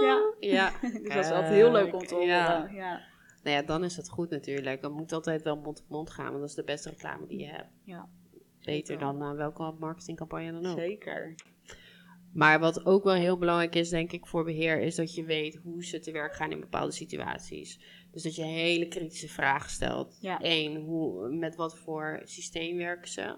Ja. 0.00 0.34
Ja. 0.40 0.72
dus 0.80 0.92
dat 1.14 1.24
is 1.24 1.30
altijd 1.30 1.52
heel 1.54 1.72
leuk 1.72 1.94
om 1.94 2.06
te 2.06 2.14
horen. 2.14 2.28
Ja. 2.28 2.68
Ja. 2.72 3.00
Nou 3.42 3.56
ja, 3.56 3.62
dan 3.62 3.84
is 3.84 3.96
het 3.96 4.08
goed 4.08 4.30
natuurlijk. 4.30 4.82
Dan 4.82 4.92
moet 4.92 5.12
altijd 5.12 5.42
wel 5.42 5.56
mond-op-mond 5.56 6.10
gaan, 6.10 6.26
want 6.26 6.40
dat 6.40 6.48
is 6.48 6.54
de 6.54 6.64
beste 6.64 6.90
reclame 6.90 7.26
die 7.26 7.38
je 7.38 7.46
hebt. 7.46 7.70
Ja. 7.84 8.08
Beter 8.62 8.98
dan 8.98 9.22
uh, 9.22 9.32
welke 9.32 9.74
marketingcampagne 9.78 10.52
dan 10.52 10.66
ook. 10.66 10.78
Zeker. 10.78 11.34
Maar 12.36 12.60
wat 12.60 12.86
ook 12.86 13.04
wel 13.04 13.14
heel 13.14 13.38
belangrijk 13.38 13.74
is, 13.74 13.88
denk 13.88 14.12
ik, 14.12 14.26
voor 14.26 14.44
beheer, 14.44 14.80
is 14.80 14.94
dat 14.94 15.14
je 15.14 15.24
weet 15.24 15.60
hoe 15.62 15.84
ze 15.84 15.98
te 16.00 16.12
werk 16.12 16.34
gaan 16.34 16.50
in 16.50 16.60
bepaalde 16.60 16.92
situaties. 16.92 17.80
Dus 18.10 18.22
dat 18.22 18.34
je 18.34 18.42
hele 18.42 18.88
kritische 18.88 19.28
vragen 19.28 19.70
stelt. 19.70 20.18
Ja. 20.20 20.38
Eén, 20.42 20.76
hoe, 20.76 21.28
met 21.28 21.56
wat 21.56 21.78
voor 21.78 22.20
systeem 22.24 22.76
werken 22.76 23.10
ze? 23.10 23.36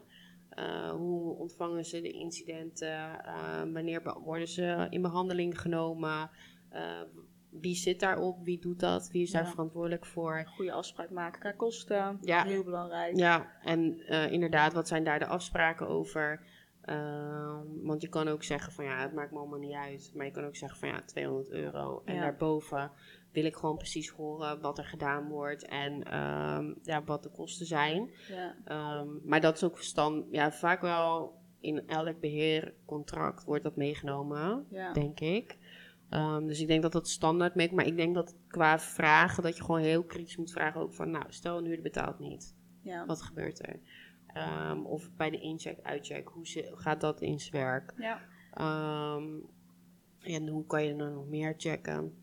Uh, 0.58 0.90
hoe 0.90 1.36
ontvangen 1.36 1.84
ze 1.84 2.00
de 2.00 2.10
incidenten? 2.10 2.88
Uh, 3.26 3.72
wanneer 3.72 4.02
worden 4.24 4.48
ze 4.48 4.86
in 4.90 5.02
behandeling 5.02 5.60
genomen? 5.60 6.30
Uh, 6.72 7.02
wie 7.50 7.74
zit 7.74 8.00
daarop? 8.00 8.44
Wie 8.44 8.58
doet 8.58 8.80
dat? 8.80 9.10
Wie 9.12 9.22
is 9.22 9.30
daar 9.30 9.44
Ja. 9.44 9.50
verantwoordelijk 9.50 10.06
voor? 10.06 10.44
Goede 10.46 10.72
afspraak 10.72 11.10
maken 11.10 11.40
qua 11.40 11.52
kosten. 11.52 12.18
Ja. 12.20 12.44
Heel 12.44 12.64
belangrijk. 12.64 13.16
Ja, 13.16 13.52
en 13.62 14.00
eh, 14.06 14.32
inderdaad, 14.32 14.72
wat 14.72 14.88
zijn 14.88 15.04
daar 15.04 15.18
de 15.18 15.26
afspraken 15.26 15.88
over? 15.88 16.40
Ehm, 16.88 17.66
want 17.82 18.02
je 18.02 18.08
kan 18.08 18.28
ook 18.28 18.42
zeggen 18.42 18.72
van 18.72 18.84
ja, 18.84 19.00
het 19.00 19.12
maakt 19.12 19.32
me 19.32 19.38
allemaal 19.38 19.58
niet 19.58 19.74
uit. 19.74 20.10
Maar 20.14 20.26
je 20.26 20.32
kan 20.32 20.44
ook 20.44 20.56
zeggen 20.56 20.78
van 20.78 20.88
ja, 20.88 21.02
200 21.04 21.50
euro. 21.50 22.02
En 22.04 22.14
Ja. 22.14 22.20
daarboven 22.20 22.90
wil 23.32 23.44
ik 23.44 23.56
gewoon 23.56 23.76
precies 23.76 24.08
horen 24.08 24.60
wat 24.60 24.78
er 24.78 24.84
gedaan 24.84 25.28
wordt 25.28 25.64
en 25.66 26.02
ehm, 26.04 26.74
ja, 26.82 27.04
wat 27.04 27.22
de 27.22 27.30
kosten 27.30 27.66
zijn. 27.66 28.10
Ja. 28.28 28.54
Ehm, 28.64 29.08
maar 29.24 29.40
dat 29.40 29.56
is 29.56 29.64
ook 29.64 29.76
verstand, 29.76 30.26
ja, 30.30 30.52
vaak 30.52 30.80
wel 30.80 31.36
in 31.60 31.88
elk 31.88 32.20
beheercontract 32.20 33.44
wordt 33.44 33.64
dat 33.64 33.76
meegenomen, 33.76 34.66
Ja. 34.70 34.92
denk 34.92 35.20
ik. 35.20 35.58
Dus 36.46 36.60
ik 36.60 36.66
denk 36.66 36.82
dat 36.82 36.92
dat 36.92 37.08
standaard 37.08 37.54
mee, 37.54 37.72
maar 37.74 37.86
ik 37.86 37.96
denk 37.96 38.14
dat 38.14 38.36
qua 38.48 38.78
vragen, 38.78 39.42
dat 39.42 39.56
je 39.56 39.62
gewoon 39.64 39.80
heel 39.80 40.04
kritisch 40.04 40.36
moet 40.36 40.50
vragen 40.52 40.80
ook 40.80 40.94
van, 40.94 41.10
nou, 41.10 41.24
stel 41.28 41.58
een 41.58 41.64
huurder 41.64 41.82
betaalt 41.82 42.18
niet. 42.18 42.54
Ja. 42.82 43.06
Wat 43.06 43.22
gebeurt 43.22 43.66
er? 43.66 43.80
Ehm, 44.32 44.84
of 44.84 45.10
bij 45.16 45.30
de 45.30 45.40
incheck, 45.40 45.78
uitcheck, 45.82 46.28
hoe 46.28 46.46
zi- 46.46 46.70
gaat 46.74 47.00
dat 47.00 47.20
in 47.20 47.40
zijn 47.40 47.62
werk? 47.62 47.92
Ja. 47.96 48.20
Ehm, 48.52 49.26
en 50.20 50.48
hoe 50.48 50.66
kan 50.66 50.84
je 50.84 50.94
er 50.94 51.10
nog 51.12 51.26
meer 51.26 51.54
checken? 51.56 52.22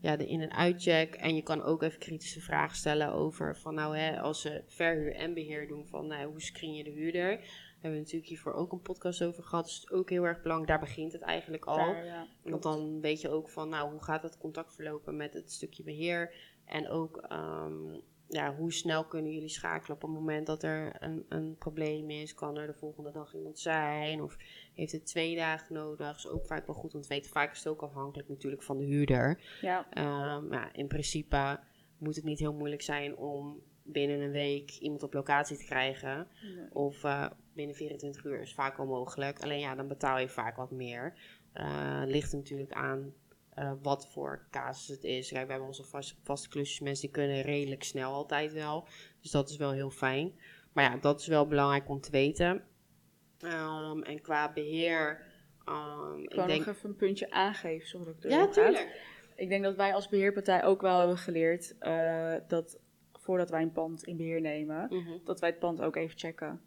Ja, 0.00 0.16
de 0.16 0.26
in- 0.26 0.40
en 0.40 0.52
uitcheck. 0.52 1.14
En 1.14 1.34
je 1.34 1.42
kan 1.42 1.62
ook 1.62 1.82
even 1.82 1.98
kritische 1.98 2.40
vragen 2.40 2.76
stellen 2.76 3.12
over 3.12 3.56
van 3.56 3.74
nou 3.74 3.96
hè, 3.96 4.20
als 4.20 4.40
ze 4.40 4.62
verhuur 4.66 5.14
en 5.14 5.34
beheer 5.34 5.68
doen 5.68 5.86
van 5.86 6.06
nou, 6.06 6.26
hoe 6.30 6.40
screen 6.40 6.74
je 6.74 6.84
de 6.84 6.90
huurder? 6.90 7.36
Daar 7.36 7.92
hebben 7.92 7.92
we 7.92 7.98
natuurlijk 7.98 8.26
hiervoor 8.28 8.52
ook 8.52 8.72
een 8.72 8.80
podcast 8.82 9.22
over 9.24 9.42
gehad. 9.42 9.64
Dus 9.64 9.74
het 9.74 9.82
is 9.84 9.90
ook 9.90 10.10
heel 10.10 10.24
erg 10.24 10.42
belangrijk. 10.42 10.70
Daar 10.70 10.88
begint 10.88 11.12
het 11.12 11.22
eigenlijk 11.22 11.64
al. 11.64 11.76
Daar, 11.76 12.04
ja. 12.04 12.26
Want 12.42 12.62
dan 12.62 13.00
weet 13.00 13.20
je 13.20 13.28
ook 13.28 13.50
van, 13.50 13.68
nou, 13.68 13.90
hoe 13.90 14.02
gaat 14.02 14.22
het 14.22 14.38
contact 14.38 14.74
verlopen 14.74 15.16
met 15.16 15.34
het 15.34 15.52
stukje 15.52 15.82
beheer. 15.82 16.34
En 16.64 16.88
ook, 16.88 17.16
ehm, 17.16 17.98
ja, 18.28 18.54
hoe 18.54 18.72
snel 18.72 19.04
kunnen 19.04 19.32
jullie 19.32 19.48
schakelen 19.48 19.96
op 19.96 20.02
het 20.02 20.10
moment 20.10 20.46
dat 20.46 20.62
er 20.62 20.96
een, 21.02 21.24
een 21.28 21.56
probleem 21.58 22.10
is? 22.10 22.34
Kan 22.34 22.56
er 22.56 22.66
de 22.66 22.74
volgende 22.74 23.10
dag 23.10 23.34
iemand 23.34 23.58
zijn? 23.58 24.22
Of 24.22 24.36
heeft 24.74 24.92
het 24.92 25.06
twee 25.06 25.36
dagen 25.36 25.74
nodig? 25.74 26.06
Dat 26.06 26.16
is 26.16 26.28
ook 26.28 26.46
vaak 26.46 26.66
wel 26.66 26.74
goed, 26.74 26.92
want 26.92 27.06
weten 27.06 27.30
vaak 27.30 27.52
is 27.52 27.58
het 27.58 27.68
ook 27.68 27.82
afhankelijk 27.82 28.28
natuurlijk 28.28 28.62
van 28.62 28.78
de 28.78 28.84
huurder. 28.84 29.40
Ja, 29.60 29.86
Ehm, 29.90 30.52
ja, 30.52 30.72
in 30.72 30.86
principe 30.86 31.60
moet 31.98 32.16
het 32.16 32.24
niet 32.24 32.38
heel 32.38 32.54
moeilijk 32.54 32.82
zijn 32.82 33.16
om 33.16 33.62
binnen 33.82 34.20
een 34.20 34.30
week 34.30 34.70
iemand 34.70 35.02
op 35.02 35.14
locatie 35.14 35.56
te 35.56 35.64
krijgen. 35.64 36.26
Nee. 36.42 36.74
Of 36.74 37.04
eh, 37.04 37.26
binnen 37.52 37.76
24 37.76 38.24
uur 38.24 38.40
is 38.40 38.54
vaak 38.54 38.76
wel 38.76 38.86
mogelijk. 38.86 39.42
Alleen 39.42 39.58
ja, 39.58 39.74
dan 39.74 39.88
betaal 39.88 40.18
je 40.18 40.28
vaak 40.28 40.56
wat 40.56 40.70
meer. 40.70 41.14
Eh, 41.52 42.02
ligt 42.06 42.32
er 42.32 42.38
natuurlijk 42.38 42.72
aan 42.72 43.12
eh, 43.54 43.72
wat 43.82 44.08
voor 44.12 44.46
casus 44.50 44.88
het 44.88 45.04
is. 45.04 45.28
Kijk, 45.28 45.44
we 45.44 45.50
hebben 45.50 45.68
onze 45.68 45.84
vast, 45.84 46.16
vaste 46.22 46.48
klusjes. 46.48 46.80
Mensen 46.80 47.02
die 47.02 47.10
kunnen 47.14 47.42
redelijk 47.42 47.82
snel 47.84 48.12
altijd 48.12 48.52
wel. 48.52 48.86
Dus 49.20 49.30
dat 49.30 49.48
is 49.50 49.56
wel 49.56 49.70
heel 49.72 49.90
fijn. 49.90 50.32
Maar 50.72 50.84
ja, 50.84 50.96
dat 50.96 51.20
is 51.20 51.26
wel 51.26 51.46
belangrijk 51.46 51.88
om 51.88 52.00
te 52.00 52.10
weten. 52.10 52.64
Ehm, 53.40 54.02
en 54.02 54.20
qua 54.20 54.52
beheer... 54.52 55.22
ehm, 55.64 56.18
ik 56.22 56.34
wou 56.34 56.48
denk... 56.48 56.66
nog 56.66 56.74
even 56.76 56.88
een 56.88 56.96
puntje 56.96 57.30
aangeven, 57.30 57.88
sorry 57.88 58.06
dat 58.06 58.24
ik 58.24 58.30
Ja, 58.30 58.46
tuurlijk. 58.48 59.12
Ik 59.36 59.48
denk 59.48 59.64
dat 59.64 59.76
wij 59.76 59.94
als 59.94 60.08
beheerpartij 60.08 60.64
ook 60.64 60.80
wel 60.80 60.98
hebben 60.98 61.18
geleerd 61.18 61.78
eh, 61.78 62.34
dat 62.48 62.78
voordat 63.12 63.50
wij 63.50 63.62
een 63.62 63.72
pand 63.72 64.04
in 64.04 64.16
beheer 64.16 64.40
nemen, 64.40 64.86
Mhm. 64.90 65.12
dat 65.24 65.40
wij 65.40 65.48
het 65.50 65.58
pand 65.58 65.80
ook 65.80 65.96
even 65.96 66.18
checken. 66.18 66.60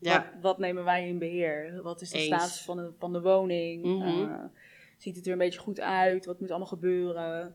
Ja, 0.00 0.30
Wat, 0.32 0.42
wat 0.42 0.58
nemen 0.58 0.84
wij 0.84 1.08
in 1.08 1.18
beheer? 1.18 1.82
Wat 1.82 2.00
is 2.00 2.10
de 2.10 2.18
Eens. 2.18 2.26
status 2.26 2.62
van 2.62 2.76
de, 2.76 2.92
van 2.98 3.12
de 3.12 3.20
woning? 3.20 4.02
Eh, 4.04 4.44
ziet 4.98 5.16
het 5.16 5.26
er 5.26 5.32
een 5.32 5.38
beetje 5.38 5.58
goed 5.60 5.80
uit? 5.80 6.26
Wat 6.26 6.40
moet 6.40 6.50
allemaal 6.50 6.68
gebeuren? 6.68 7.54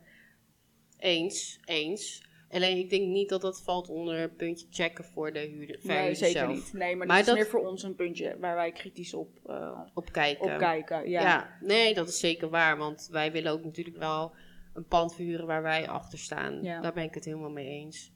eens, 0.98 1.60
eens. 1.66 2.32
Alleen 2.50 2.78
ik 2.78 2.90
denk 2.90 3.08
niet 3.08 3.30
dat 3.30 3.42
dat 3.42 3.62
valt 3.62 3.90
onder 3.90 4.20
een 4.20 4.36
puntje 4.36 4.68
checken 4.70 5.04
voor 5.04 5.34
de 5.34 5.40
huurder, 5.40 5.80
Nee, 5.82 6.16
zeker 6.16 6.40
zelf. 6.40 6.54
niet. 6.56 6.74
Nee, 6.74 6.96
maar, 6.96 7.08
Maar 7.08 7.18
dat 7.18 7.28
is 7.28 7.34
meer 7.34 7.46
voor 7.52 7.68
ons 7.68 7.84
een 7.84 7.96
puntje 7.96 8.38
waar 8.40 8.56
wij 8.56 8.72
kritisch 8.72 9.14
op, 9.14 9.40
eh, 9.46 9.80
Op 9.94 10.12
kijken. 10.12 10.54
op 10.54 10.58
kijken. 10.60 11.10
Ja. 11.10 11.22
Ja. 11.22 11.58
nee, 11.62 11.94
dat 11.94 12.08
is 12.08 12.20
zeker 12.20 12.50
waar. 12.50 12.78
Want 12.78 13.08
wij 13.12 13.32
willen 13.32 13.52
ook 13.52 13.64
natuurlijk 13.64 13.98
wel 13.98 14.36
een 14.74 14.86
pand 14.86 15.16
verhuren 15.16 15.46
waar 15.46 15.62
wij 15.62 15.88
achter 15.88 16.20
staan. 16.20 16.64
Ja. 16.64 16.82
Daar 16.82 16.94
ben 16.94 17.04
ik 17.04 17.14
het 17.14 17.26
helemaal 17.26 17.52
mee 17.52 17.68
eens. 17.68 18.12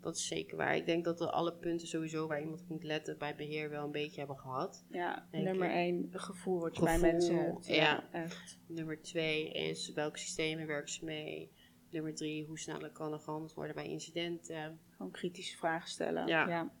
Dat 0.00 0.16
is 0.16 0.26
zeker 0.26 0.56
waar. 0.56 0.76
Ik 0.76 0.86
denk 0.86 1.04
dat 1.04 1.18
we 1.18 1.30
alle 1.30 1.54
punten 1.54 1.86
sowieso 1.88 2.26
waar 2.26 2.40
iemand 2.40 2.60
op 2.60 2.68
moet 2.68 2.84
letten 2.84 3.18
bij 3.18 3.36
beheer 3.36 3.70
wel 3.70 3.84
een 3.84 3.90
beetje 3.90 4.18
hebben 4.18 4.38
gehad. 4.38 4.84
Ja, 4.90 5.28
nummer 5.30 5.68
ik. 5.68 5.74
één, 5.74 6.08
gevoel 6.12 6.60
wat 6.60 6.76
je 6.76 6.82
Gevoel, 6.82 7.00
bij 7.00 7.12
mensen 7.12 7.36
hebt. 7.36 7.66
ja. 7.66 8.08
echt. 8.12 8.58
Nummer 8.66 9.02
twee 9.02 9.50
is 9.50 9.92
welke 9.92 10.18
systemen 10.18 10.66
werken 10.66 10.92
ze 10.92 11.04
mee. 11.04 11.52
Nummer 11.90 12.14
drie, 12.14 12.46
hoe 12.46 12.58
snel 12.58 12.90
kan 12.92 13.12
er 13.12 13.18
gehandeld 13.20 13.54
worden 13.54 13.74
bij 13.74 13.86
incidenten. 13.88 14.80
Gewoon 14.90 15.12
kritische 15.12 15.56
vragen 15.56 15.88
stellen. 15.88 16.26
Ja. 16.26 16.48
ja. 16.48 16.72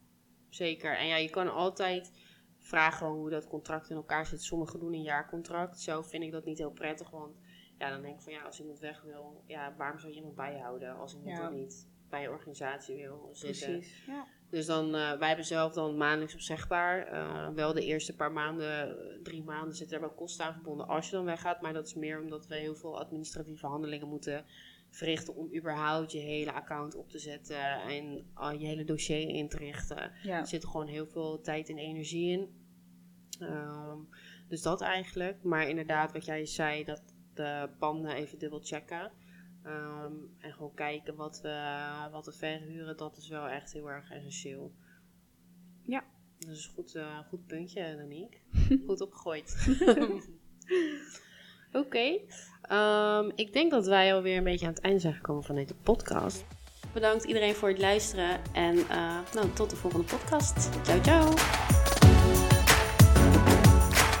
Zeker. 0.48 0.96
En 0.96 1.06
ja, 1.06 1.16
je 1.16 1.30
kan 1.30 1.52
altijd 1.52 2.12
vragen 2.58 3.06
hoe 3.06 3.30
dat 3.30 3.48
contract 3.48 3.90
in 3.90 3.96
elkaar 3.96 4.26
zit. 4.26 4.42
Sommigen 4.42 4.78
doen 4.80 4.92
een 4.92 5.02
jaarcontract. 5.02 5.80
Zelf 5.80 6.08
vind 6.08 6.22
ik 6.22 6.32
dat 6.32 6.44
niet 6.44 6.58
heel 6.58 6.70
prettig, 6.72 7.10
want 7.10 7.36
ja, 7.78 7.90
dan 7.90 8.02
denk 8.02 8.14
ik 8.14 8.20
van 8.20 8.32
ja, 8.32 8.42
als 8.42 8.60
iemand 8.60 8.78
weg 8.78 9.02
wil, 9.02 9.42
ja, 9.46 9.74
waarom 9.76 9.98
zou 9.98 10.10
je 10.12 10.18
iemand 10.18 10.34
bijhouden 10.34 10.96
als 10.96 11.14
iemand 11.14 11.36
Ja. 11.36 11.44
er 11.44 11.52
niet 11.52 11.88
bij 12.10 12.22
je 12.22 12.30
organisatie 12.30 12.96
wil 12.96 13.30
zitten? 13.32 13.72
Precies. 13.72 14.04
Ja. 14.06 14.26
Dus 14.50 14.66
dan, 14.66 14.94
eh, 14.94 15.18
wij 15.18 15.28
hebben 15.28 15.46
zelf 15.46 15.72
dan 15.72 15.96
maandelijks 15.96 16.34
opzegbaar. 16.34 17.06
Eh, 17.06 17.48
wel 17.48 17.72
de 17.72 17.84
eerste 17.84 18.16
paar 18.16 18.32
maanden, 18.32 18.96
drie 19.22 19.42
maanden 19.42 19.74
zitten 19.74 19.96
er 19.96 20.02
wel 20.02 20.14
kosten 20.14 20.44
aan 20.44 20.52
verbonden 20.52 20.88
als 20.88 21.06
je 21.06 21.16
dan 21.16 21.24
weggaat. 21.24 21.60
Maar 21.60 21.72
dat 21.72 21.86
is 21.86 21.94
meer 21.94 22.20
omdat 22.20 22.46
we 22.46 22.54
heel 22.54 22.76
veel 22.76 22.98
administratieve 22.98 23.66
handelingen 23.66 24.08
moeten 24.08 24.44
verrichten 24.90 25.34
om 25.34 25.54
überhaupt 25.54 26.12
je 26.12 26.18
hele 26.18 26.52
account 26.52 26.94
op 26.94 27.10
te 27.10 27.18
zetten 27.18 27.82
en 27.82 28.30
al 28.34 28.52
je 28.52 28.66
hele 28.66 28.84
dossier 28.84 29.28
in 29.28 29.48
te 29.48 29.56
richten. 29.56 30.12
Ja. 30.22 30.38
Er 30.38 30.46
zit 30.46 30.64
gewoon 30.64 30.86
heel 30.86 31.06
veel 31.06 31.40
tijd 31.40 31.68
en 31.68 31.78
energie 31.78 32.30
in. 32.30 32.48
Ehm, 33.40 33.98
dus 34.48 34.62
dat 34.62 34.80
eigenlijk. 34.80 35.42
Maar 35.42 35.68
inderdaad, 35.68 36.12
wat 36.12 36.24
jij 36.24 36.46
zei, 36.46 36.84
dat 36.84 37.02
de 37.34 37.70
panden 37.78 38.14
even 38.14 38.38
dubbel 38.38 38.60
checken. 38.62 39.12
Ehm, 39.64 40.12
en 40.38 40.52
gewoon 40.52 40.74
kijken 40.74 41.14
wat 41.14 41.40
we, 41.40 41.88
wat 42.12 42.26
we 42.26 42.32
verhuren, 42.32 42.96
dat 42.96 43.16
is 43.16 43.28
wel 43.28 43.48
echt 43.48 43.72
heel 43.72 43.90
erg 43.90 44.10
essentieel. 44.10 44.72
Ja. 45.84 46.04
Dat 46.38 46.50
is 46.50 46.66
een 46.66 46.74
goed, 46.74 46.94
eh, 46.94 47.18
goed 47.28 47.46
puntje, 47.46 47.96
Danique. 47.96 48.38
goed 48.86 49.00
opgegooid. 49.00 49.78
Oké. 51.72 52.18
Ehm, 52.62 53.30
ik 53.34 53.52
denk 53.52 53.70
dat 53.70 53.86
wij 53.86 54.14
alweer 54.14 54.36
een 54.36 54.44
beetje 54.44 54.66
aan 54.66 54.72
het 54.72 54.82
einde 54.82 55.00
zijn 55.00 55.14
gekomen 55.14 55.44
van 55.44 55.54
deze 55.54 55.74
podcast. 55.74 56.44
Bedankt 56.92 57.24
iedereen 57.24 57.54
voor 57.54 57.68
het 57.68 57.78
luisteren. 57.78 58.40
En 58.52 58.76
eh, 58.76 59.18
nou, 59.34 59.52
tot 59.54 59.70
de 59.70 59.76
volgende 59.76 60.06
podcast. 60.06 60.84
Ciao, 60.84 61.02
ciao. 61.02 61.79